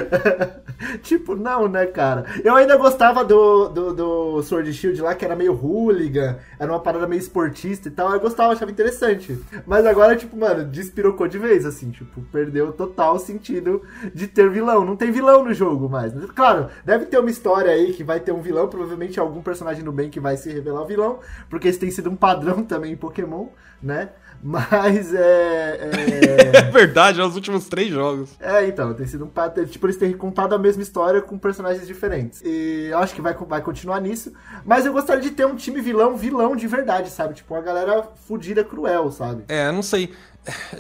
[1.02, 2.26] tipo, não, né, cara?
[2.44, 6.80] Eu ainda gostava do, do, do Sword Shield lá, que era meio hooligan, era uma
[6.80, 8.12] parada meio esportista e tal.
[8.14, 9.38] Eu gostava, achava interessante.
[9.66, 13.82] Mas agora, tipo, mano, despirocou de vez, assim, tipo, perdeu total sentido
[14.14, 14.86] de ter vilão.
[14.86, 16.14] Não tem vilão no jogo mais.
[16.36, 19.92] Claro, deve ter uma história aí que vai ter um vilão, provavelmente algum personagem no
[19.92, 21.17] bem que vai se revelar o vilão,
[21.50, 23.48] porque isso tem sido um padrão também em Pokémon,
[23.82, 24.10] né?
[24.42, 25.90] Mas é.
[26.54, 28.30] É, é verdade, é os últimos três jogos.
[28.40, 29.66] É, então, tem sido um padrão.
[29.66, 32.42] Tipo, eles têm contado a mesma história com personagens diferentes.
[32.44, 34.32] E eu acho que vai, vai continuar nisso.
[34.66, 37.34] Mas eu gostaria de ter um time vilão, vilão de verdade, sabe?
[37.34, 39.44] Tipo, uma galera fudida, cruel, sabe?
[39.48, 40.14] É, não sei.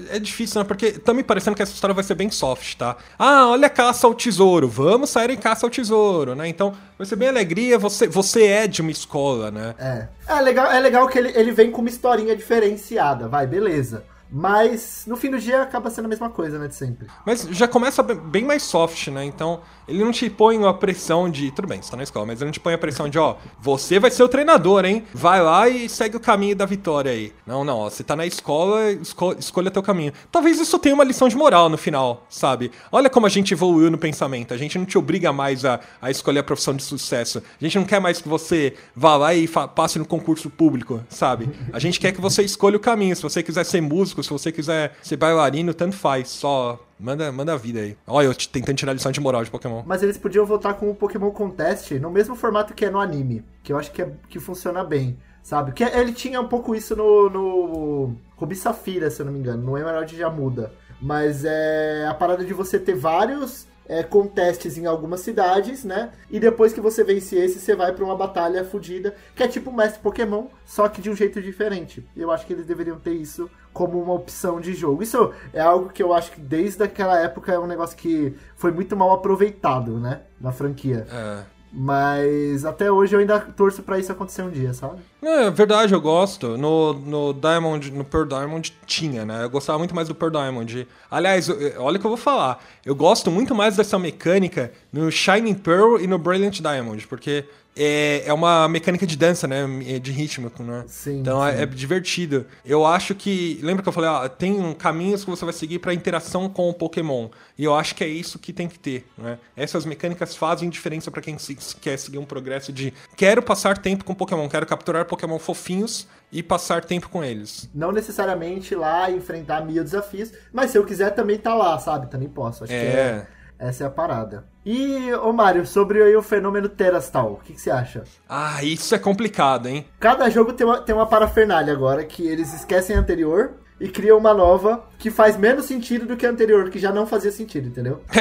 [0.09, 0.67] É difícil, né?
[0.67, 2.95] Porque tá me parecendo que essa história vai ser bem soft, tá?
[3.19, 6.47] Ah, olha a caça ao tesouro, vamos sair em caça ao tesouro, né?
[6.47, 9.75] Então, vai ser bem alegria, você, você é de uma escola, né?
[9.77, 10.07] É.
[10.29, 14.03] É legal, é legal que ele, ele vem com uma historinha diferenciada, vai, beleza.
[14.31, 17.07] Mas no fim do dia acaba sendo a mesma coisa, né, de sempre.
[17.25, 19.23] Mas já começa bem mais soft, né?
[19.23, 21.51] Então, ele não te põe a pressão de.
[21.51, 23.37] Tudo bem, você tá na escola, mas ele não te põe a pressão de, ó,
[23.59, 25.03] você vai ser o treinador, hein?
[25.13, 27.33] Vai lá e segue o caminho da vitória aí.
[27.45, 30.11] Não, não, ó, você tá na escola, esco escolha teu caminho.
[30.31, 32.71] Talvez isso tenha uma lição de moral no final, sabe?
[32.91, 34.53] Olha como a gente evoluiu no pensamento.
[34.53, 37.41] A gente não te obriga mais a, a escolher a profissão de sucesso.
[37.59, 41.49] A gente não quer mais que você vá lá e passe no concurso público, sabe?
[41.71, 43.15] A gente quer que você escolha o caminho.
[43.15, 46.29] Se você quiser ser músico, se você quiser ser bailarino, tanto faz.
[46.29, 47.95] Só Manda, manda a vida aí.
[48.07, 49.83] Olha, eu tentando tirar a lição de moral de Pokémon.
[49.85, 53.45] Mas eles podiam voltar com o Pokémon Contest no mesmo formato que é no anime.
[53.63, 55.17] Que eu acho que, é, que funciona bem.
[55.43, 55.71] Sabe?
[55.73, 59.63] Que ele tinha um pouco isso no, no Rubi Safira, se eu não me engano.
[59.63, 60.73] No Emerald já muda.
[60.99, 66.11] Mas é a parada de você ter vários é, contestes em algumas cidades, né?
[66.29, 69.69] E depois que você vence esse, você vai para uma batalha fodida, que é tipo
[69.69, 72.07] o mestre Pokémon, só que de um jeito diferente.
[72.15, 75.03] Eu acho que eles deveriam ter isso como uma opção de jogo.
[75.03, 78.71] Isso é algo que eu acho que desde aquela época é um negócio que foi
[78.71, 80.21] muito mal aproveitado, né?
[80.41, 81.05] Na franquia.
[81.11, 81.57] É.
[81.71, 84.99] Mas até hoje eu ainda torço para isso acontecer um dia, sabe?
[85.21, 86.57] É verdade, eu gosto.
[86.57, 89.43] No, no Diamond, no Pearl Diamond tinha, né?
[89.43, 90.87] Eu gostava muito mais do Pearl Diamond.
[91.09, 92.63] Aliás, olha o que eu vou falar.
[92.85, 97.45] Eu gosto muito mais dessa mecânica no Shining Pearl e no Brilliant Diamond, porque
[97.77, 99.65] é, é uma mecânica de dança, né?
[100.01, 100.83] De ritmo, né?
[100.87, 101.59] Sim, então é, sim.
[101.59, 102.45] É, é, divertido.
[102.65, 103.59] Eu acho que.
[103.61, 106.73] Lembra que eu falei, ó, tem caminhos que você vai seguir para interação com o
[106.73, 107.29] Pokémon.
[107.57, 109.37] E eu acho que é isso que tem que ter, né?
[109.55, 114.03] Essas mecânicas fazem diferença para quem se, quer seguir um progresso de quero passar tempo
[114.03, 117.69] com Pokémon, quero capturar Pokémon fofinhos e passar tempo com eles.
[117.73, 122.09] Não necessariamente lá enfrentar mil desafios, mas se eu quiser também tá lá, sabe?
[122.09, 122.65] Também posso.
[122.65, 122.79] Acho é.
[122.79, 123.27] que é
[123.59, 124.45] essa é a parada.
[124.65, 128.03] E, ô Mário, sobre o fenômeno Terastal, o que, que, você acha?
[128.29, 129.85] Ah, isso é complicado, hein?
[129.99, 134.17] Cada jogo tem uma, tem uma parafernália agora, que eles esquecem a anterior e criam
[134.17, 137.67] uma nova que faz menos sentido do que a anterior, que já não fazia sentido,
[137.67, 138.01] entendeu?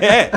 [0.00, 0.30] é.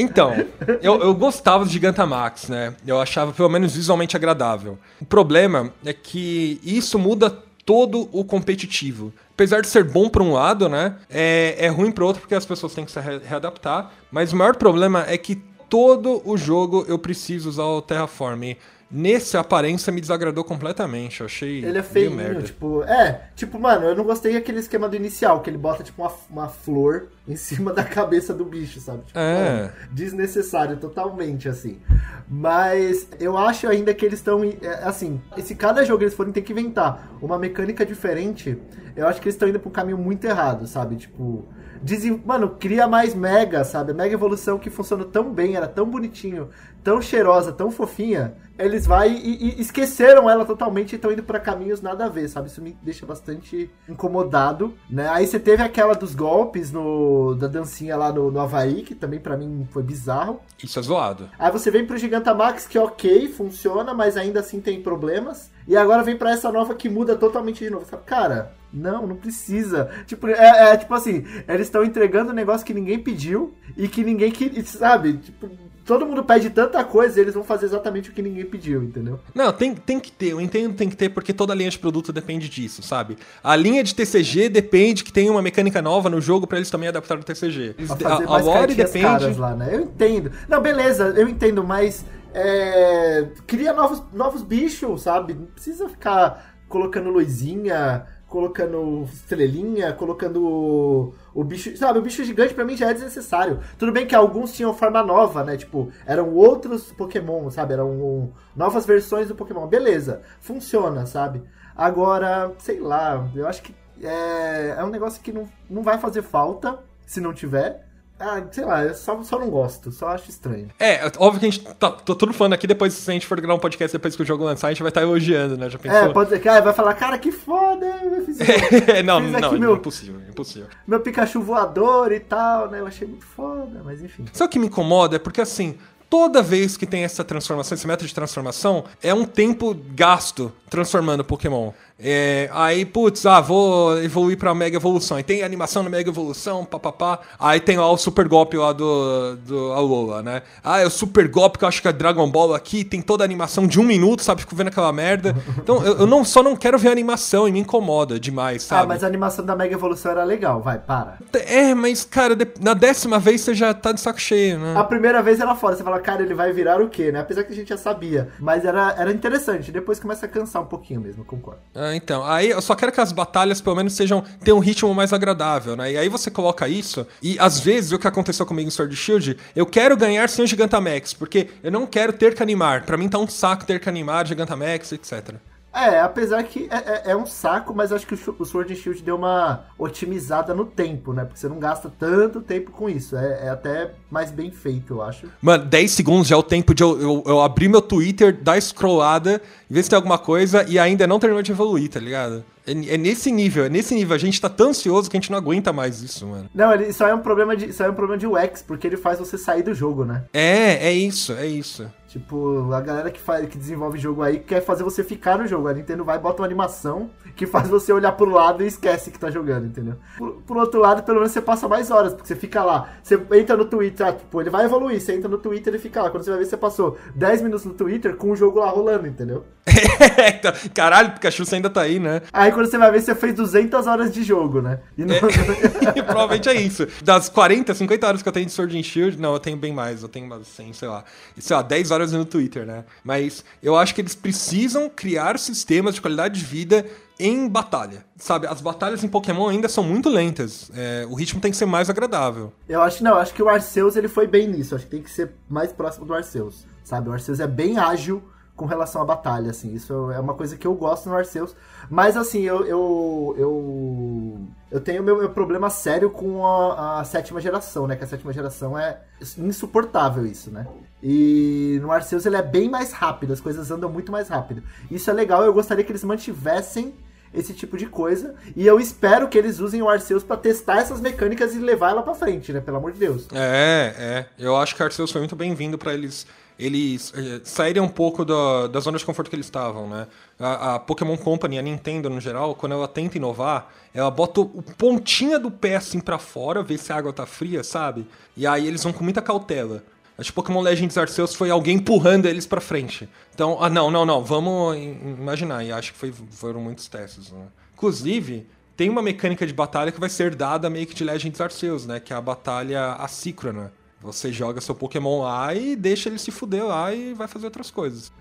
[0.00, 0.32] Então,
[0.80, 2.74] eu, eu gostava do Gigantamax, né?
[2.86, 4.78] Eu achava pelo menos visualmente agradável.
[5.00, 7.30] O problema é que isso muda
[7.64, 9.12] todo o competitivo.
[9.34, 10.96] Apesar de ser bom para um lado, né?
[11.10, 13.92] É, é ruim para outro porque as pessoas têm que se readaptar.
[14.10, 15.36] Mas o maior problema é que
[15.68, 18.56] todo o jogo eu preciso usar o Terraform.
[18.92, 21.20] Nesse, a aparência me desagradou completamente.
[21.20, 21.64] Eu achei.
[21.64, 22.82] Ele é feio, tipo.
[22.82, 26.12] É, tipo, mano, eu não gostei daquele esquema do inicial, que ele bota, tipo, uma,
[26.28, 29.04] uma flor em cima da cabeça do bicho, sabe?
[29.06, 29.62] Tipo, é.
[29.62, 31.80] Mano, desnecessário, totalmente, assim.
[32.28, 34.44] Mas eu acho ainda que eles estão.
[34.44, 38.58] É, assim, se cada jogo eles forem ter que inventar uma mecânica diferente,
[38.94, 40.96] eu acho que eles estão indo pro caminho muito errado, sabe?
[40.96, 41.48] Tipo.
[41.82, 43.92] Dizem, mano, cria mais Mega, sabe?
[43.92, 46.48] Mega Evolução que funcionou tão bem, era tão bonitinho,
[46.82, 48.34] tão cheirosa, tão fofinha.
[48.58, 52.28] Eles vai e, e esqueceram ela totalmente e estão indo para caminhos nada a ver,
[52.28, 52.48] sabe?
[52.48, 55.08] Isso me deixa bastante incomodado, né?
[55.08, 59.18] Aí você teve aquela dos golpes no da dancinha lá no, no Havaí, que também
[59.18, 60.40] para mim foi bizarro.
[60.62, 61.28] Isso é zoado.
[61.38, 65.50] Aí você vem pro Gigantamax, que ok, funciona, mas ainda assim tem problemas.
[65.66, 67.86] E agora vem para essa nova que muda totalmente de novo.
[67.86, 68.02] Sabe?
[68.04, 69.90] Cara, não, não precisa.
[70.06, 74.02] Tipo, é, é tipo assim, eles estão entregando um negócio que ninguém pediu e que
[74.02, 75.14] ninguém que sabe?
[75.18, 75.50] Tipo,
[75.84, 79.20] todo mundo pede tanta coisa e eles vão fazer exatamente o que ninguém pediu, entendeu?
[79.34, 82.12] Não, tem, tem que ter, eu entendo tem que ter porque toda linha de produto
[82.12, 83.18] depende disso, sabe?
[83.42, 86.88] A linha de TCG depende que tenha uma mecânica nova no jogo para eles também
[86.88, 87.76] adaptar o TCG.
[88.04, 89.02] a, a lore depende.
[89.38, 89.70] Lá, né?
[89.72, 90.32] Eu entendo.
[90.48, 92.04] Não, beleza, eu entendo, mas
[92.34, 95.34] é, cria novos, novos bichos, sabe?
[95.34, 101.76] Não precisa ficar colocando luzinha, colocando estrelinha, colocando o, o bicho.
[101.76, 103.60] Sabe, o bicho gigante pra mim já é desnecessário.
[103.78, 105.54] Tudo bem que alguns tinham forma nova, né?
[105.58, 107.74] Tipo, eram outros Pokémon, sabe?
[107.74, 109.66] Eram um, novas versões do Pokémon.
[109.66, 111.42] Beleza, funciona, sabe?
[111.76, 116.22] Agora, sei lá, eu acho que é, é um negócio que não, não vai fazer
[116.22, 117.86] falta se não tiver.
[118.24, 120.68] Ah, sei lá, eu só, só não gosto, só acho estranho.
[120.78, 123.40] É, óbvio que a gente tá, tô tudo falando aqui, depois se a gente for
[123.40, 125.68] gravar um podcast depois que o jogo lançar, a gente vai estar tá elogiando, né?
[125.68, 125.98] Já pensou?
[125.98, 128.38] É, pode ser que ah, vai falar, cara, que foda, eu fiz,
[128.88, 130.68] é, Não, fiz não, meu, impossível, impossível.
[130.86, 132.78] Meu Pikachu voador e tal, né?
[132.78, 134.24] Eu achei muito foda, mas enfim.
[134.32, 135.16] Sabe o que me incomoda?
[135.16, 135.76] É porque assim,
[136.12, 141.24] toda vez que tem essa transformação, esse método de transformação, é um tempo gasto transformando
[141.24, 141.72] Pokémon.
[142.02, 145.16] É, aí, putz, ah, vou evoluir pra Mega Evolução.
[145.16, 147.20] Aí tem animação na Mega Evolução, papapá.
[147.38, 150.42] Aí tem lá o super golpe lá do, do Alola, né?
[150.64, 153.22] Ah, é o super golpe que eu acho que é Dragon Ball aqui, tem toda
[153.22, 154.40] a animação de um minuto, sabe?
[154.40, 155.36] Fico vendo aquela merda.
[155.58, 158.82] Então, eu, eu não, só não quero ver a animação e me incomoda demais, sabe?
[158.82, 161.18] Ah, mas a animação da Mega Evolução era legal, vai, para.
[161.46, 164.74] É, mas, cara, na décima vez você já tá de saco cheio, né?
[164.76, 167.20] A primeira vez era foda, você fala, cara, ele vai virar o quê, né?
[167.20, 168.28] Apesar que a gente já sabia.
[168.40, 171.60] Mas era, era interessante, depois começa a cansar um pouquinho mesmo, concordo.
[171.92, 172.24] Ah, então.
[172.24, 175.76] Aí eu só quero que as batalhas pelo menos sejam tenham um ritmo mais agradável,
[175.76, 175.92] né?
[175.92, 179.36] E aí você coloca isso, e às vezes o que aconteceu comigo em Sword Shield,
[179.54, 182.84] eu quero ganhar sem o Gigantamax, porque eu não quero ter que animar.
[182.84, 185.34] Para mim tá um saco ter que animar Gigantamax, etc.
[185.72, 189.02] É, apesar que é, é, é, um saco, mas acho que o Sword and Shield
[189.02, 191.24] deu uma otimizada no tempo, né?
[191.24, 193.16] Porque você não gasta tanto tempo com isso.
[193.16, 195.26] É, é até mais bem feito, eu acho.
[195.40, 198.60] Mano, 10 segundos já é o tempo de eu, eu, eu abrir meu Twitter, dar
[198.60, 202.44] scrollada, ver se tem alguma coisa e ainda não terminou de evoluir, tá ligado?
[202.66, 204.14] É, é, nesse nível, é nesse nível.
[204.14, 206.48] A gente tá tão ansioso que a gente não aguenta mais isso, mano.
[206.54, 208.96] Não, ele só é um problema de, só é um problema de UX, porque ele
[208.96, 210.24] faz você sair do jogo, né?
[210.32, 211.90] É, é isso, é isso.
[212.12, 215.66] Tipo, a galera que, faz, que desenvolve jogo aí quer fazer você ficar no jogo.
[215.66, 219.10] A Nintendo vai e bota uma animação que faz você olhar pro lado e esquece
[219.10, 219.94] que tá jogando, entendeu?
[220.18, 222.90] Por, por outro lado, pelo menos você passa mais horas, porque você fica lá.
[223.02, 225.00] Você entra no Twitter, ah, tipo, ele vai evoluir.
[225.00, 226.10] Você entra no Twitter e fica lá.
[226.10, 229.06] Quando você vai ver, você passou 10 minutos no Twitter com o jogo lá rolando,
[229.06, 229.46] entendeu?
[229.64, 232.22] Então, caralho, Pikachu você ainda tá aí, né?
[232.32, 234.80] Aí quando você vai ver, você fez 200 horas de jogo, né?
[234.98, 235.14] E não...
[235.14, 236.86] é, provavelmente é isso.
[237.02, 239.72] Das 40, 50 horas que eu tenho de Sword and Shield, não, eu tenho bem
[239.72, 240.02] mais.
[240.02, 241.04] Eu tenho umas 100, sei lá.
[241.38, 242.84] Sei lá, 10 horas no Twitter, né?
[243.04, 246.84] Mas eu acho que eles precisam criar sistemas de qualidade de vida
[247.20, 248.04] em batalha.
[248.16, 250.70] Sabe, as batalhas em Pokémon ainda são muito lentas.
[250.74, 252.52] É, o ritmo tem que ser mais agradável.
[252.68, 254.74] Eu acho não, acho que o Arceus ele foi bem nisso.
[254.74, 256.66] Acho que tem que ser mais próximo do Arceus.
[256.82, 258.20] Sabe, o Arceus é bem ágil
[258.62, 259.74] com relação à batalha, assim.
[259.74, 261.52] Isso é uma coisa que eu gosto no Arceus.
[261.90, 262.64] Mas, assim, eu...
[262.64, 267.96] Eu, eu, eu tenho meu, meu problema sério com a, a, sétima geração, né?
[267.96, 269.00] Que a sétima geração é
[269.36, 270.68] insuportável isso, né?
[271.02, 274.62] E no Arceus ele é bem mais rápido, as coisas andam muito mais rápido.
[274.88, 276.94] Isso é legal, eu gostaria que eles mantivessem
[277.34, 278.36] esse tipo de coisa.
[278.54, 282.02] E eu espero que eles usem o Arceus para testar essas mecânicas e levar ela
[282.02, 282.60] para frente, né?
[282.60, 283.26] Pelo amor de Deus.
[283.32, 284.26] É, é.
[284.38, 286.26] Eu acho que o Arceus foi muito bem-vindo para eles
[286.62, 290.06] eles eh, saírem um pouco da, da zona de conforto que eles estavam, né?
[290.38, 294.62] A, a, Pokémon Company, a Nintendo no geral, quando ela tenta inovar, ela bota o
[294.78, 298.06] pontinha do pé assim para fora, ver se a água tá fria, sabe?
[298.36, 299.82] E aí eles vão com muita cautela.
[300.16, 303.08] Acho que Pokémon Legends Arceus foi alguém empurrando eles para frente.
[303.34, 305.64] Então, ah, não, não, não, vamos imaginar.
[305.64, 307.46] E acho que foi, foram muitos testes, né?
[307.74, 308.46] Inclusive,
[308.76, 311.98] tem uma mecânica de batalha que vai ser dada meio que de Legends Arceus, né?
[311.98, 313.72] Que é a batalha assíncrona.
[314.02, 317.70] Você joga seu Pokémon lá e deixa ele se fuder lá e vai fazer outras
[317.70, 318.12] coisas.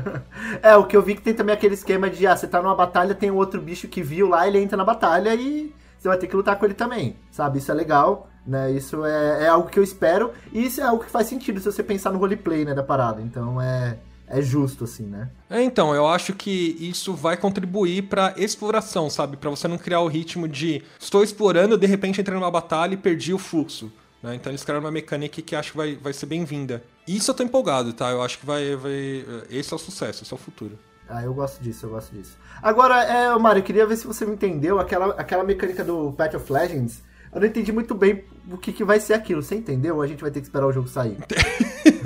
[0.62, 2.74] é, o que eu vi que tem também aquele esquema de, ah, você tá numa
[2.74, 6.26] batalha, tem outro bicho que viu lá, ele entra na batalha e você vai ter
[6.26, 7.58] que lutar com ele também, sabe?
[7.58, 8.70] Isso é legal, né?
[8.72, 11.66] Isso é, é algo que eu espero e isso é algo que faz sentido se
[11.66, 13.22] você pensar no roleplay, né, da parada.
[13.22, 13.96] Então é
[14.32, 15.28] é justo, assim, né?
[15.50, 19.36] É, então, eu acho que isso vai contribuir pra exploração, sabe?
[19.36, 22.96] Para você não criar o ritmo de estou explorando, de repente entrei numa batalha e
[22.96, 23.92] perdi o fluxo.
[24.22, 24.34] Né?
[24.34, 26.82] Então eles criaram uma mecânica que acho que vai, vai ser bem-vinda.
[27.06, 28.10] Isso eu tô empolgado, tá?
[28.10, 29.24] Eu acho que vai, vai.
[29.50, 30.78] Esse é o sucesso, esse é o futuro.
[31.08, 32.38] Ah, eu gosto disso, eu gosto disso.
[32.62, 36.34] Agora, é, Mário, eu queria ver se você me entendeu aquela, aquela mecânica do Path
[36.34, 39.42] of Legends eu não entendi muito bem o que, que vai ser aquilo.
[39.42, 39.96] Você entendeu?
[39.96, 41.16] Ou a gente vai ter que esperar o jogo sair?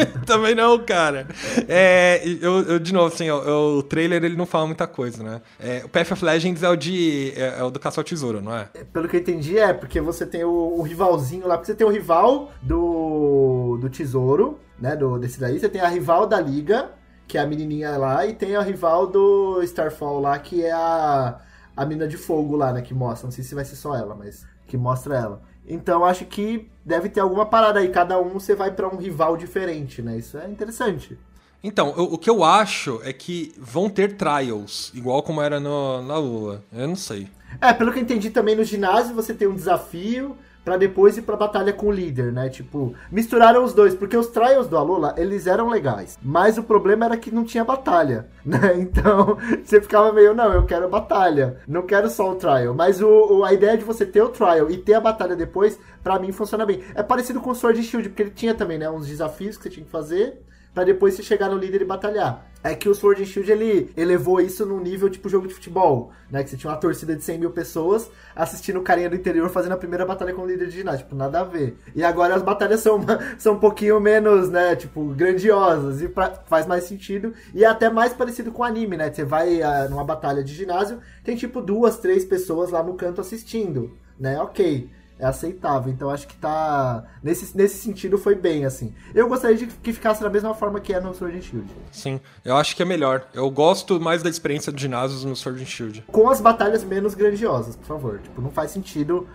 [0.27, 1.27] Também não, cara.
[1.69, 5.41] É, eu, eu, de novo, assim, o, o, trailer ele não fala muita coisa, né?
[5.59, 7.33] É, o Path of Legends é o de.
[7.37, 8.69] É, é, o do caça tesouro, não é?
[8.75, 8.85] é?
[8.85, 11.87] Pelo que eu entendi, é, porque você tem o, o, rivalzinho lá, porque você tem
[11.87, 14.97] o rival do, do tesouro, né?
[14.97, 16.91] Do, desse daí, você tem a rival da liga,
[17.27, 21.41] que é a menininha lá, e tem a rival do Starfall lá, que é a,
[21.77, 22.83] a mina de fogo lá, né?
[22.83, 23.27] Que mostra.
[23.27, 25.43] Não sei se vai ser só ela, mas que mostra ela.
[25.67, 27.89] Então acho que deve ter alguma parada aí.
[27.89, 30.19] Cada um você vai para um rival diferente, né?
[30.19, 31.19] Isso é interessante.
[31.63, 36.01] Então, eu, o que eu acho é que vão ter trials, igual como era no,
[36.03, 36.63] na Lua.
[36.73, 37.29] Eu não sei.
[37.61, 40.37] É, pelo que eu entendi também no ginásio você tem um desafio
[40.67, 42.49] para depois ir pra batalha com o líder, né?
[42.49, 47.05] Tipo, misturaram os dois, porque os trials do Alola, eles eram legais, mas o problema
[47.05, 48.75] era que não tinha batalha, né?
[48.77, 53.09] Então, você ficava meio, não, eu quero batalha, não quero só o trial, mas o,
[53.09, 56.33] o a ideia de você ter o trial e ter a batalha depois, para mim
[56.33, 56.83] funciona bem.
[56.97, 59.71] É parecido com o Sword Shield, porque ele tinha também, né, uns desafios que você
[59.71, 60.43] tinha que fazer,
[60.77, 62.47] para depois você chegar no líder e batalhar.
[62.63, 66.13] É que o Sword and Shield ele elevou isso num nível tipo jogo de futebol,
[66.31, 66.45] né?
[66.45, 69.73] Que você tinha uma torcida de 100 mil pessoas assistindo o carinha do interior fazendo
[69.73, 71.05] a primeira batalha com o líder de ginásio.
[71.05, 71.79] Tipo, nada a ver.
[71.95, 73.01] E agora as batalhas são,
[73.39, 74.77] são um pouquinho menos, né?
[74.77, 77.33] Tipo, grandiosas e pra, faz mais sentido.
[77.55, 79.11] E é até mais parecido com anime, né?
[79.11, 83.23] Você vai uh, numa batalha de ginásio, tem tipo duas, três pessoas lá no canto
[83.23, 84.39] assistindo, né?
[84.43, 85.93] Ok é aceitável.
[85.93, 87.05] Então acho que tá.
[87.23, 88.95] Nesse, nesse sentido foi bem, assim.
[89.15, 91.67] Eu gostaria de que ficasse da mesma forma que é no Sword and Shield.
[91.91, 93.27] Sim, eu acho que é melhor.
[93.33, 96.05] Eu gosto mais da experiência de ginásios no Sword and Shield.
[96.09, 98.21] Com as batalhas menos grandiosas, por favor.
[98.21, 99.27] Tipo, não faz sentido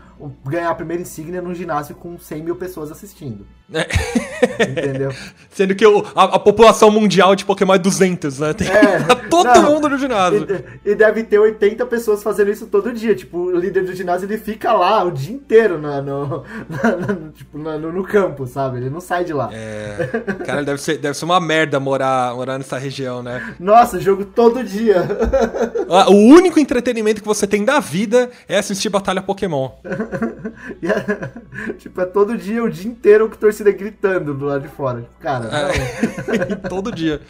[0.46, 3.46] ganhar a primeira insígnia num ginásio com 100 mil pessoas assistindo.
[3.74, 3.88] É.
[4.68, 5.14] Entendeu?
[5.50, 8.54] Sendo que o, a, a, população mundial de Pokémon é 200, né?
[8.54, 9.00] Tem é,
[9.30, 10.46] todo não, mundo no ginásio.
[10.86, 13.16] E, e, deve ter 80 pessoas fazendo isso todo dia.
[13.16, 17.58] Tipo, o líder do ginásio ele fica lá o dia inteiro no, no, no, tipo,
[17.58, 18.78] no, no, campo, sabe?
[18.78, 19.50] Ele não sai de lá.
[19.54, 20.10] É.
[20.46, 23.56] Cara, deve ser, deve ser uma merda morar, morar nessa região, né?
[23.60, 25.08] Nossa, jogo todo dia.
[26.08, 29.72] O único entretenimento que você tem da vida é assistir Batalha Pokémon.
[30.84, 35.06] é, tipo, é todo dia, o dia inteiro, que torcida gritando do lado de fora.
[35.20, 36.56] Cara, é.
[36.68, 37.22] todo dia.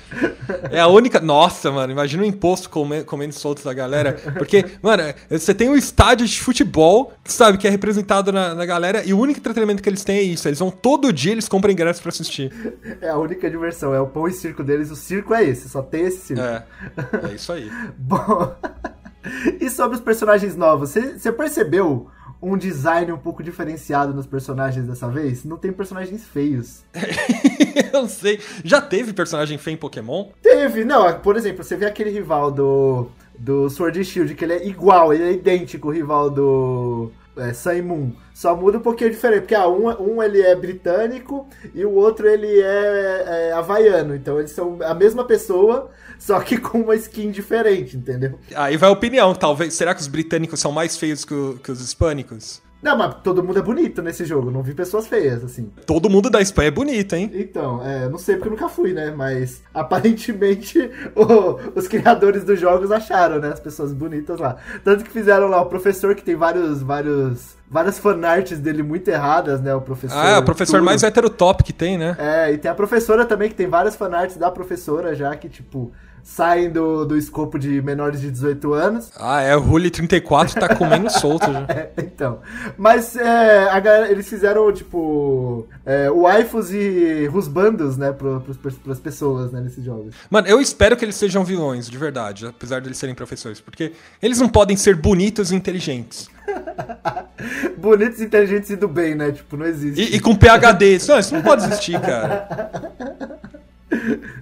[0.70, 1.20] É a única.
[1.20, 4.14] Nossa, mano, imagina o imposto comendo, comendo soltos da galera.
[4.38, 9.04] Porque, mano, você tem um estádio de futebol, sabe, que é representado na, na galera,
[9.06, 10.48] e o único entretenimento que eles têm é isso.
[10.48, 12.52] Eles vão todo dia, eles compram ingressos pra assistir.
[13.02, 14.92] É a única diversão, é o pão e circo deles.
[14.92, 16.42] O circo é esse, só tem esse circo.
[16.42, 16.66] É,
[17.30, 17.70] é isso aí.
[17.98, 18.56] Bom.
[19.60, 22.10] e sobre os personagens novos, você percebeu
[22.42, 25.46] um design um pouco diferenciado nos personagens dessa vez.
[25.46, 26.84] Não tem personagens feios.
[27.94, 28.40] eu sei.
[28.64, 30.30] Já teve personagem feio em Pokémon?
[30.42, 31.20] Teve, não.
[31.20, 33.10] Por exemplo, você vê aquele rival do,
[33.42, 38.12] do Sword Shield, que ele é igual, ele é idêntico ao rival do é, Moon.
[38.36, 42.28] Só muda um pouquinho diferente, porque ah, um, um ele é britânico e o outro
[42.28, 44.16] ele é, é havaiano.
[44.16, 45.90] Então eles são a mesma pessoa,
[46.20, 48.38] só que com uma skin diferente, entendeu?
[48.56, 49.74] Aí vai a opinião, talvez.
[49.74, 52.62] Será que os britânicos são mais feios que, o, que os hispânicos?
[52.82, 55.72] Não, mas todo mundo é bonito nesse jogo, não vi pessoas feias, assim.
[55.86, 57.30] Todo mundo da Espanha é bonito, hein?
[57.34, 59.12] Então, é, não sei porque eu nunca fui, né?
[59.12, 63.50] Mas aparentemente o, os criadores dos jogos acharam, né?
[63.50, 64.58] As pessoas bonitas lá.
[64.84, 69.62] Tanto que fizeram lá o professor que tem vários, vários várias fanarts dele muito erradas,
[69.62, 69.74] né?
[69.74, 70.18] O professor.
[70.18, 70.84] Ah, o professor Turo.
[70.84, 72.18] mais heterotop que tem, né?
[72.20, 75.90] É, e tem a professora também, que tem várias fanarts da professora já, que, tipo,
[76.24, 79.12] saem do, do escopo de menores de 18 anos.
[79.18, 81.66] Ah, é, o Rule 34 tá comendo solto já.
[81.70, 82.40] É, então.
[82.78, 89.00] Mas é, a galera, eles fizeram, tipo, é, waifus e rusbandos, né, pro, pros, pras
[89.00, 90.14] pessoas, né, nesses jogos.
[90.30, 93.94] Mano, eu espero que eles sejam vilões, de verdade, apesar de eles serem professores, porque
[94.22, 96.30] eles não podem ser bonitos e inteligentes.
[97.78, 99.32] bonitos, inteligentes e do bem, né?
[99.32, 100.02] Tipo, não existe.
[100.02, 101.00] E, e com PHD.
[101.08, 102.92] Não, isso não pode existir, cara.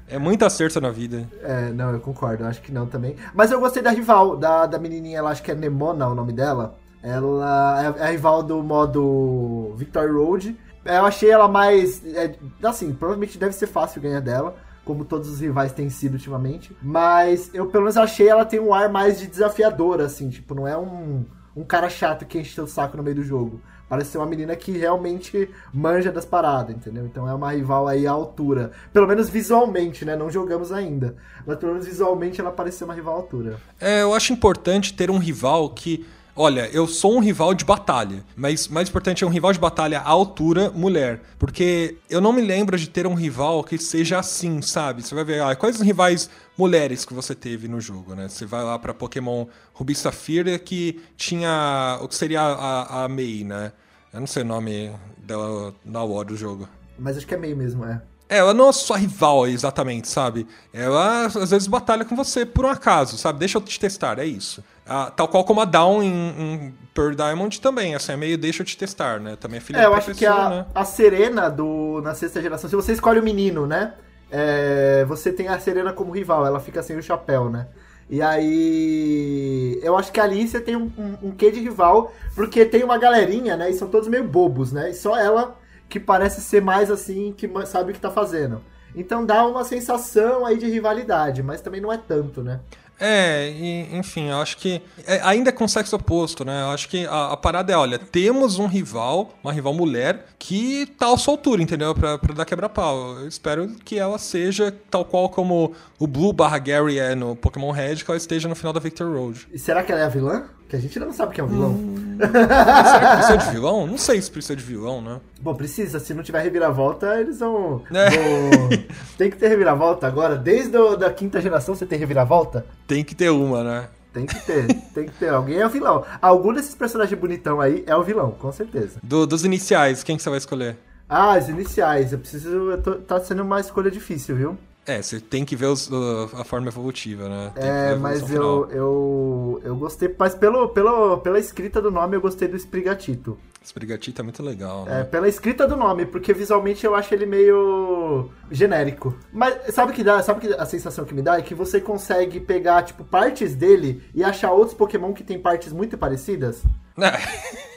[0.08, 1.28] É muito acerto na vida.
[1.42, 3.16] É, não, eu concordo, eu acho que não também.
[3.34, 6.34] Mas eu gostei da rival, da, da menininha, ela acho que é Nemona o nome
[6.34, 6.78] dela.
[7.02, 10.58] Ela é, é a rival do modo Victory Road.
[10.86, 12.04] Eu achei ela mais.
[12.06, 16.76] É, assim, provavelmente deve ser fácil ganhar dela, como todos os rivais têm sido ultimamente.
[16.82, 20.68] Mas eu pelo menos achei ela tem um ar mais de desafiadora, assim, tipo, não
[20.68, 21.26] é um,
[21.56, 23.62] um cara chato que enche o saco no meio do jogo.
[23.90, 27.06] Parece ser uma menina que realmente manja das paradas, entendeu?
[27.06, 28.72] Então é uma rival aí à altura.
[28.94, 30.16] Pelo menos visualmente, né?
[30.16, 31.16] Não jogamos ainda.
[31.46, 33.58] Mas pelo menos visualmente ela parece ser uma rival à altura.
[33.82, 36.06] É, eu acho importante ter um rival que.
[36.36, 40.00] Olha, eu sou um rival de batalha, mas mais importante é um rival de batalha
[40.00, 41.22] à altura mulher.
[41.38, 45.02] Porque eu não me lembro de ter um rival que seja assim, sabe?
[45.02, 48.30] Você vai ver, ah, quais os rivais mulheres que você teve no jogo, né?
[48.30, 53.44] Você vai lá para Pokémon Ruby Safira que tinha o que seria a, a Mei,
[53.44, 53.72] né?
[54.14, 56.68] Eu não sei o nome dela na hora do jogo.
[56.98, 58.02] Mas acho que é Mei mesmo, é.
[58.30, 60.46] É, ela não é sua rival exatamente, sabe?
[60.72, 63.40] Ela às vezes batalha com você por um acaso, sabe?
[63.40, 64.64] Deixa eu te testar, é isso.
[64.90, 68.64] Ah, tal qual como a Down em, em Pearl Diamond também, assim, é meio deixa
[68.64, 69.36] eu te testar, né?
[69.36, 70.66] Também é filha é, eu acho que a, né?
[70.74, 73.94] a Serena do, na sexta geração, se você escolhe o menino, né?
[74.32, 77.68] é, você tem a Serena como rival, ela fica sem o chapéu, né?
[78.10, 79.80] E aí.
[79.84, 82.98] Eu acho que a Alicia tem um, um, um quê de rival, porque tem uma
[82.98, 83.70] galerinha, né?
[83.70, 84.90] E são todos meio bobos, né?
[84.90, 85.56] E só ela
[85.88, 88.62] que parece ser mais assim, que sabe o que tá fazendo.
[88.96, 92.60] Então dá uma sensação aí de rivalidade, mas também não é tanto, né?
[93.00, 96.64] É, e, enfim, eu acho que é, ainda é com sexo oposto, né?
[96.64, 100.86] Eu acho que a, a, parada é, olha, temos um rival, uma rival mulher, que
[100.98, 101.96] tá à sua altura, entendeu?
[101.96, 103.20] Pra, pra dar quebra-pau.
[103.20, 107.72] Eu espero que ela seja tal qual como o Blue barra Gary é no Pokémon
[107.72, 109.48] Red, que ela esteja no final da Victor Road.
[109.52, 110.46] E será que ela é a vilã?
[110.70, 111.72] Que a gente não sabe quem é o vilão.
[111.72, 112.18] Hum...
[112.20, 113.88] será que precisa de vilão?
[113.88, 115.20] Não sei se precisa de vilão, né?
[115.42, 116.00] Bom, precisa.
[116.00, 117.82] Se não tiver reviravolta, eles vão.
[117.92, 118.10] É.
[118.12, 118.70] vão...
[119.18, 120.36] tem que ter reviravolta agora.
[120.36, 122.68] Desde a da quinta geração você tem reviravolta?
[122.86, 123.88] Tem que ter uma, né?
[124.14, 125.30] Tem que ter, tem que ter.
[125.30, 126.06] Alguém é o vilão.
[126.22, 129.00] Algum desses personagens bonitão aí é o vilão, com certeza.
[129.02, 130.78] Do, dos iniciais, quem que você vai escolher?
[131.08, 132.14] Ah, os iniciais.
[132.14, 132.50] Eu preciso.
[132.50, 134.58] Eu tô, tá sendo uma escolha difícil, viu?
[134.90, 135.88] É, você tem que ver os,
[136.34, 137.52] a forma evolutiva, né?
[137.54, 142.22] Tem é, mas eu, eu, eu gostei, mas pelo, pelo, pela escrita do nome eu
[142.22, 143.38] gostei do Sprigatito.
[143.62, 145.02] Sprigatito é muito legal, né?
[145.02, 149.16] É, pela escrita do nome, porque visualmente eu acho ele meio genérico.
[149.32, 152.40] Mas sabe que dá, sabe que a sensação que me dá é que você consegue
[152.40, 156.64] pegar tipo partes dele e achar outros Pokémon que tem partes muito parecidas.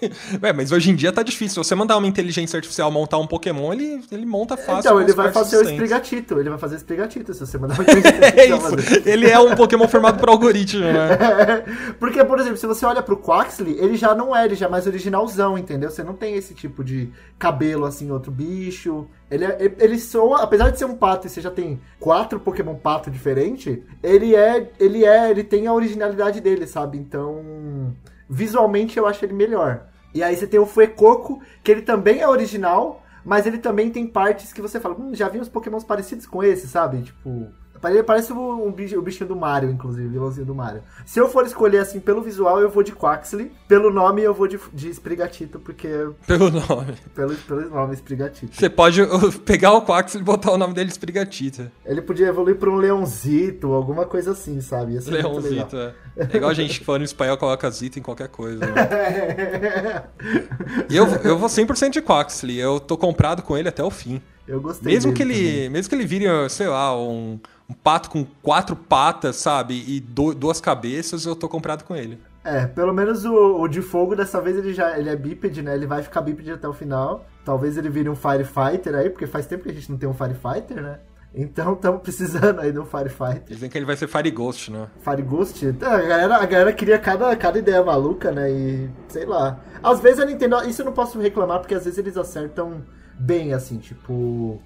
[0.42, 1.62] É, mas hoje em dia tá difícil.
[1.62, 4.80] Você mandar uma inteligência artificial montar um Pokémon, ele, ele monta fácil.
[4.80, 6.40] Então, ele vai fazer o Sprigatito.
[6.40, 9.08] Ele vai fazer o Sprigatito se você mandar uma inteligência é isso.
[9.08, 11.12] Ele é um Pokémon formado por algoritmo, né?
[11.12, 14.66] É, porque, por exemplo, se você olha pro Quaxley, ele já não é, ele já
[14.66, 15.71] é mais originalzão, entendeu?
[15.78, 19.06] Você não tem esse tipo de cabelo assim, outro bicho.
[19.30, 22.74] Ele, é, ele soa, apesar de ser um pato e você já tem quatro Pokémon
[22.74, 26.98] pato diferentes, ele é, ele é, ele tem a originalidade dele, sabe?
[26.98, 27.94] Então
[28.28, 29.86] visualmente eu acho ele melhor.
[30.14, 34.06] E aí você tem o Fuecoco, que ele também é original, mas ele também tem
[34.06, 37.02] partes que você fala, hum, já vi uns pokémons parecidos com esse, sabe?
[37.02, 37.48] Tipo,
[37.90, 40.82] ele parece o, o bichinho do Mario, inclusive, o vilãozinho do Mario.
[41.04, 43.50] Se eu for escolher, assim, pelo visual, eu vou de Quaxley.
[43.66, 45.88] Pelo nome, eu vou de, de Sprigatito, porque...
[46.26, 46.94] Pelo nome.
[47.14, 48.54] Pelo, pelo nome, Sprigatito.
[48.54, 49.00] Você pode
[49.44, 51.70] pegar o Quaxley e botar o nome dele Sprigatito.
[51.84, 54.98] Ele podia evoluir pra um Leãozito, alguma coisa assim, sabe?
[54.98, 55.94] Leãozito, é.
[56.16, 58.66] É igual a gente que falando espanhol coloca Zito em qualquer coisa.
[58.66, 60.04] Né?
[60.90, 62.58] e eu, eu vou 100% de Quaxley.
[62.58, 64.20] Eu tô comprado com ele até o fim.
[64.46, 67.38] Eu gostei mesmo que ele Mesmo que ele vire, sei lá, um
[67.72, 69.82] um pato com quatro patas, sabe?
[69.86, 72.20] E do, duas cabeças, eu tô comprado com ele.
[72.44, 75.74] É, pelo menos o, o, de fogo dessa vez ele já ele é bípede, né?
[75.74, 77.24] Ele vai ficar bípede até o final.
[77.44, 80.14] Talvez ele vire um Firefighter aí, porque faz tempo que a gente não tem um
[80.14, 80.98] Firefighter, né?
[81.34, 83.44] Então estamos precisando aí de um Firefighter.
[83.46, 84.88] Dizem que ele vai ser Fire Ghost, né?
[85.00, 85.64] Fire Ghost?
[85.66, 88.50] É, a galera, a galera queria cada, cada ideia maluca, né?
[88.50, 89.58] E sei lá.
[89.82, 90.62] Às vezes a Nintendo.
[90.68, 92.82] Isso eu não posso reclamar, porque às vezes eles acertam
[93.18, 94.60] bem, assim, tipo.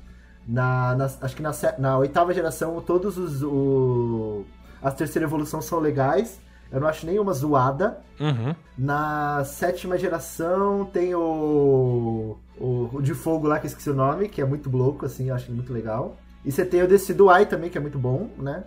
[0.47, 3.43] Na, na, acho que na, na oitava geração, todos os.
[3.43, 4.45] O,
[4.83, 6.41] as terceira evolução são legais.
[6.71, 7.99] Eu não acho nenhuma zoada.
[8.19, 8.55] Uhum.
[8.77, 13.03] Na sétima geração tem o, o, o.
[13.03, 15.53] de fogo lá, que eu esqueci o nome, que é muito louco, assim, eu acho
[15.53, 16.17] muito legal.
[16.47, 18.63] E você tem o Decidueye também, que é muito bom, né?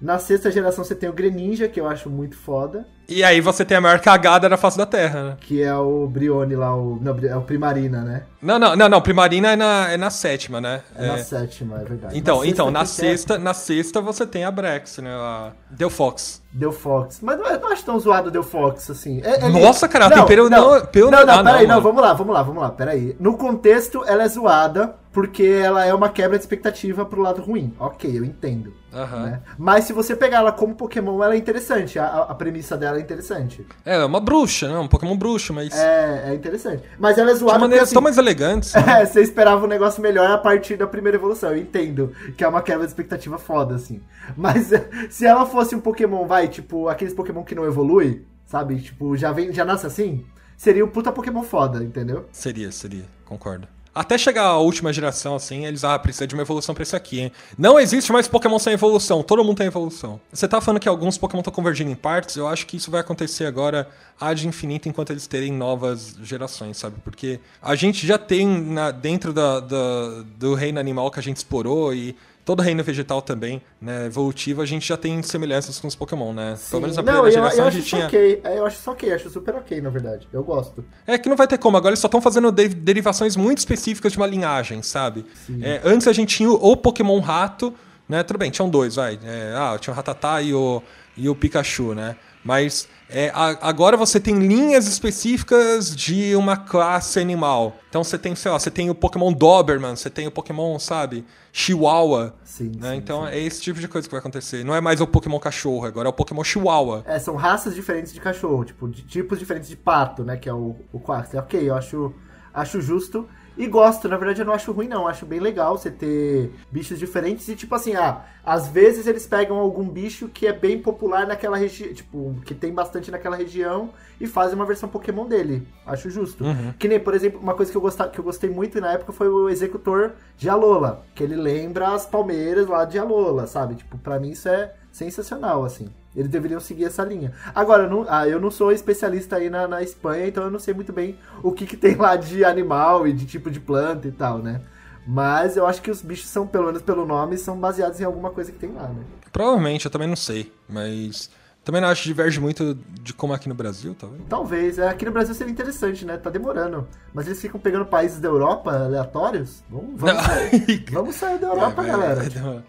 [0.00, 2.86] Na sexta geração você tem o Greninja, que eu acho muito foda.
[3.10, 5.36] E aí você tem a maior cagada na face da Terra, né?
[5.40, 8.22] Que é o Brione lá, o, não, é o Primarina, né?
[8.40, 10.80] Não, não, não, não, Primarina é na, é na sétima, né?
[10.94, 11.08] É, é...
[11.08, 12.16] na sétima, é verdade.
[12.16, 15.10] Então, na então na sexta, na sexta você tem a Brex, né?
[15.12, 16.40] A Delphox.
[16.52, 17.20] Delphox.
[17.20, 19.20] Mas não, é, não acho tão zoado o Delphox, assim.
[19.24, 20.74] É, é Nossa, cara, não, tempero não.
[20.74, 21.10] Não, pelo...
[21.10, 23.16] não, não, ah, peraí, não, não, vamos lá, vamos lá, vamos lá, peraí.
[23.18, 27.74] No contexto, ela é zoada porque ela é uma quebra de expectativa pro lado ruim.
[27.78, 28.72] Ok, eu entendo.
[28.92, 29.22] Uhum.
[29.22, 29.40] Né?
[29.58, 31.98] Mas se você pegar ela como Pokémon, ela é interessante.
[31.98, 33.66] A, a premissa dela é interessante.
[33.84, 34.78] É, é uma bruxa, né?
[34.78, 35.74] Um Pokémon bruxo, mas.
[35.74, 36.82] É, é interessante.
[36.98, 37.58] Mas ela é zoada.
[37.58, 38.72] De maneiras assim, tão mais elegantes.
[38.80, 39.02] Né?
[39.02, 41.50] É, você esperava um negócio melhor a partir da primeira evolução.
[41.50, 44.00] Eu entendo que é uma quebra de expectativa foda, assim.
[44.36, 44.70] Mas
[45.10, 48.80] se ela fosse um Pokémon, vai, tipo, aqueles Pokémon que não evolui, sabe?
[48.80, 50.24] Tipo, já vem, já nasce assim,
[50.56, 52.26] seria um puta Pokémon foda, entendeu?
[52.32, 53.68] Seria, seria, concordo.
[54.00, 57.20] Até chegar a última geração, assim, eles, ah, precisa de uma evolução pra esse aqui,
[57.20, 57.32] hein?
[57.58, 60.18] Não existe mais Pokémon sem evolução, todo mundo tem evolução.
[60.32, 63.02] Você tá falando que alguns Pokémon estão convergindo em partes, eu acho que isso vai
[63.02, 63.86] acontecer agora
[64.18, 66.96] ad infinito enquanto eles terem novas gerações, sabe?
[67.04, 71.36] Porque a gente já tem na, dentro da, da, do reino animal que a gente
[71.36, 72.16] explorou e
[72.50, 76.56] todo reino vegetal também, né, evolutivo, a gente já tem semelhanças com os Pokémon, né?
[76.56, 76.70] Sim.
[76.70, 78.06] Pelo menos na primeira não, geração eu, eu a gente tinha.
[78.06, 78.40] Okay.
[78.42, 80.28] É, eu acho isso ok, acho super ok, na verdade.
[80.32, 80.84] Eu gosto.
[81.06, 84.10] É que não vai ter como, agora eles só estão fazendo de derivações muito específicas
[84.10, 85.24] de uma linhagem, sabe?
[85.62, 87.72] É, antes a gente tinha o Pokémon rato,
[88.10, 88.24] né?
[88.24, 89.18] Tudo bem, tinham dois, vai.
[89.22, 90.82] É, ah, tinha o Ratatá e o,
[91.16, 92.16] e o Pikachu, né?
[92.42, 97.76] Mas é, a, agora você tem linhas específicas de uma classe animal.
[97.88, 101.24] Então você tem, sei lá, você tem o Pokémon Doberman, você tem o Pokémon, sabe,
[101.52, 102.34] Chihuahua.
[102.42, 102.90] Sim, né?
[102.90, 103.32] sim Então sim.
[103.32, 104.64] é esse tipo de coisa que vai acontecer.
[104.64, 107.04] Não é mais o Pokémon cachorro, agora é o Pokémon Chihuahua.
[107.06, 110.36] É, são raças diferentes de cachorro, tipo, de tipos diferentes de pato, né?
[110.36, 111.40] Que é o, o Quaxley.
[111.40, 112.12] Ok, eu acho,
[112.52, 113.28] acho justo.
[113.56, 116.98] E gosto, na verdade eu não acho ruim não, acho bem legal você ter bichos
[116.98, 121.26] diferentes e tipo assim, ah, às vezes eles pegam algum bicho que é bem popular
[121.26, 123.90] naquela região, tipo, que tem bastante naquela região
[124.20, 125.66] e fazem uma versão Pokémon dele.
[125.86, 126.44] Acho justo.
[126.44, 126.72] Uhum.
[126.78, 129.12] Que nem, por exemplo, uma coisa que eu, gostava, que eu gostei muito na época
[129.12, 133.74] foi o Executor de Alola, que ele lembra as palmeiras lá de Alola, sabe?
[133.74, 135.88] Tipo, pra mim isso é sensacional, assim.
[136.14, 137.32] Eles deveriam seguir essa linha.
[137.54, 140.58] Agora, eu não, ah, eu não sou especialista aí na, na Espanha, então eu não
[140.58, 144.08] sei muito bem o que, que tem lá de animal e de tipo de planta
[144.08, 144.60] e tal, né?
[145.06, 148.30] Mas eu acho que os bichos são, pelo menos pelo nome, são baseados em alguma
[148.30, 149.02] coisa que tem lá, né?
[149.32, 151.30] Provavelmente, eu também não sei, mas
[151.64, 154.22] também não acho que diverge muito de como é aqui no Brasil, talvez.
[154.28, 154.78] Talvez.
[154.78, 156.16] É, aqui no Brasil seria interessante, né?
[156.16, 156.86] Tá demorando.
[157.14, 159.62] Mas eles ficam pegando países da Europa aleatórios?
[159.70, 160.84] Vamos, vamos, sair.
[160.90, 162.28] vamos sair da Europa, É, galera.
[162.30, 162.64] dar uma-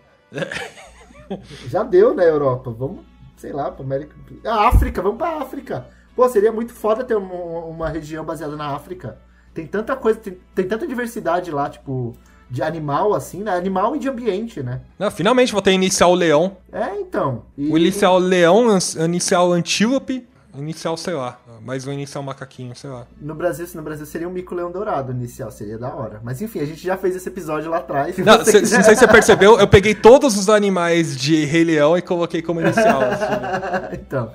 [1.68, 2.72] Já deu na Europa.
[2.72, 3.00] Vamos,
[3.42, 4.16] sei lá, pra América.
[4.46, 5.88] A África, vamos pra África.
[6.16, 7.34] Pô, seria muito foda ter uma,
[7.66, 9.18] uma região baseada na África.
[9.54, 12.14] Tem tanta coisa, tem, tem tanta diversidade lá, tipo,
[12.50, 13.56] de animal, assim, né?
[13.58, 14.82] Animal e de ambiente, né?
[15.00, 16.56] Não, finalmente vou ter inicial leão.
[16.72, 17.46] É, então.
[17.58, 21.40] E- O inicial leão, inicial antílope, inicial, sei lá.
[21.64, 23.06] Mais um inicial macaquinho, sei lá.
[23.22, 26.20] No Brasil, no Brasil seria um mico-leão dourado inicial, seria da hora.
[26.24, 28.16] Mas enfim, a gente já fez esse episódio lá atrás.
[28.16, 31.46] se Não, você cê- não sei se você percebeu, eu peguei todos os animais de
[31.46, 33.02] Rei Leão e coloquei como inicial.
[33.04, 33.94] assim.
[34.02, 34.32] então.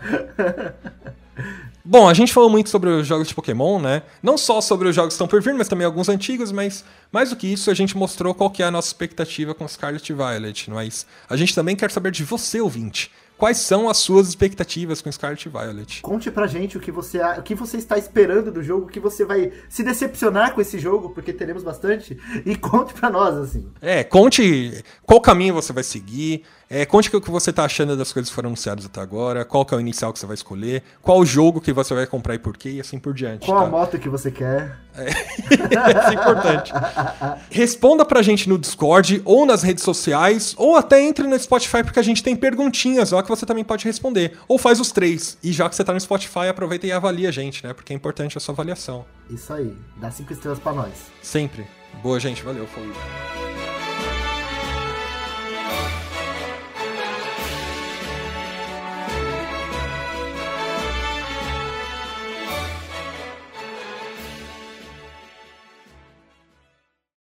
[1.85, 4.03] Bom, a gente falou muito sobre os jogos de Pokémon, né?
[4.23, 7.31] Não só sobre os jogos que estão por vir, mas também alguns antigos, mas mais
[7.31, 10.15] do que isso, a gente mostrou qual que é a nossa expectativa com Scarlet e
[10.15, 10.71] Violet.
[10.71, 13.11] Mas a gente também quer saber de você, ouvinte.
[13.39, 16.01] Quais são as suas expectativas com Scarlet Violet?
[16.01, 18.99] Conte pra gente o que você o que você está esperando do jogo, o que
[18.99, 23.71] você vai se decepcionar com esse jogo, porque teremos bastante, e conte pra nós, assim.
[23.81, 28.13] É, conte qual caminho você vai seguir, é, conte o que você tá achando das
[28.13, 30.83] coisas que foram anunciadas até agora, qual que é o inicial que você vai escolher,
[31.01, 33.47] qual o jogo que você vai comprar e por quê, e assim por diante.
[33.47, 33.71] Qual a tá?
[33.71, 34.77] moto que você quer?
[34.97, 36.73] Isso é importante.
[37.51, 42.01] Responda pra gente no Discord, ou nas redes sociais, ou até entre no Spotify, porque
[42.01, 44.37] a gente tem perguntinhas lá que você também pode responder.
[44.49, 45.39] Ou faz os três.
[45.43, 47.75] E já que você tá no Spotify, aproveita e avalia a gente, né?
[47.75, 49.05] Porque é importante a sua avaliação.
[49.31, 50.93] Isso aí, dá cinco estrelas pra nós.
[51.23, 51.67] Sempre.
[52.03, 52.43] Boa, gente.
[52.43, 52.67] Valeu.
[52.67, 53.66] Falou.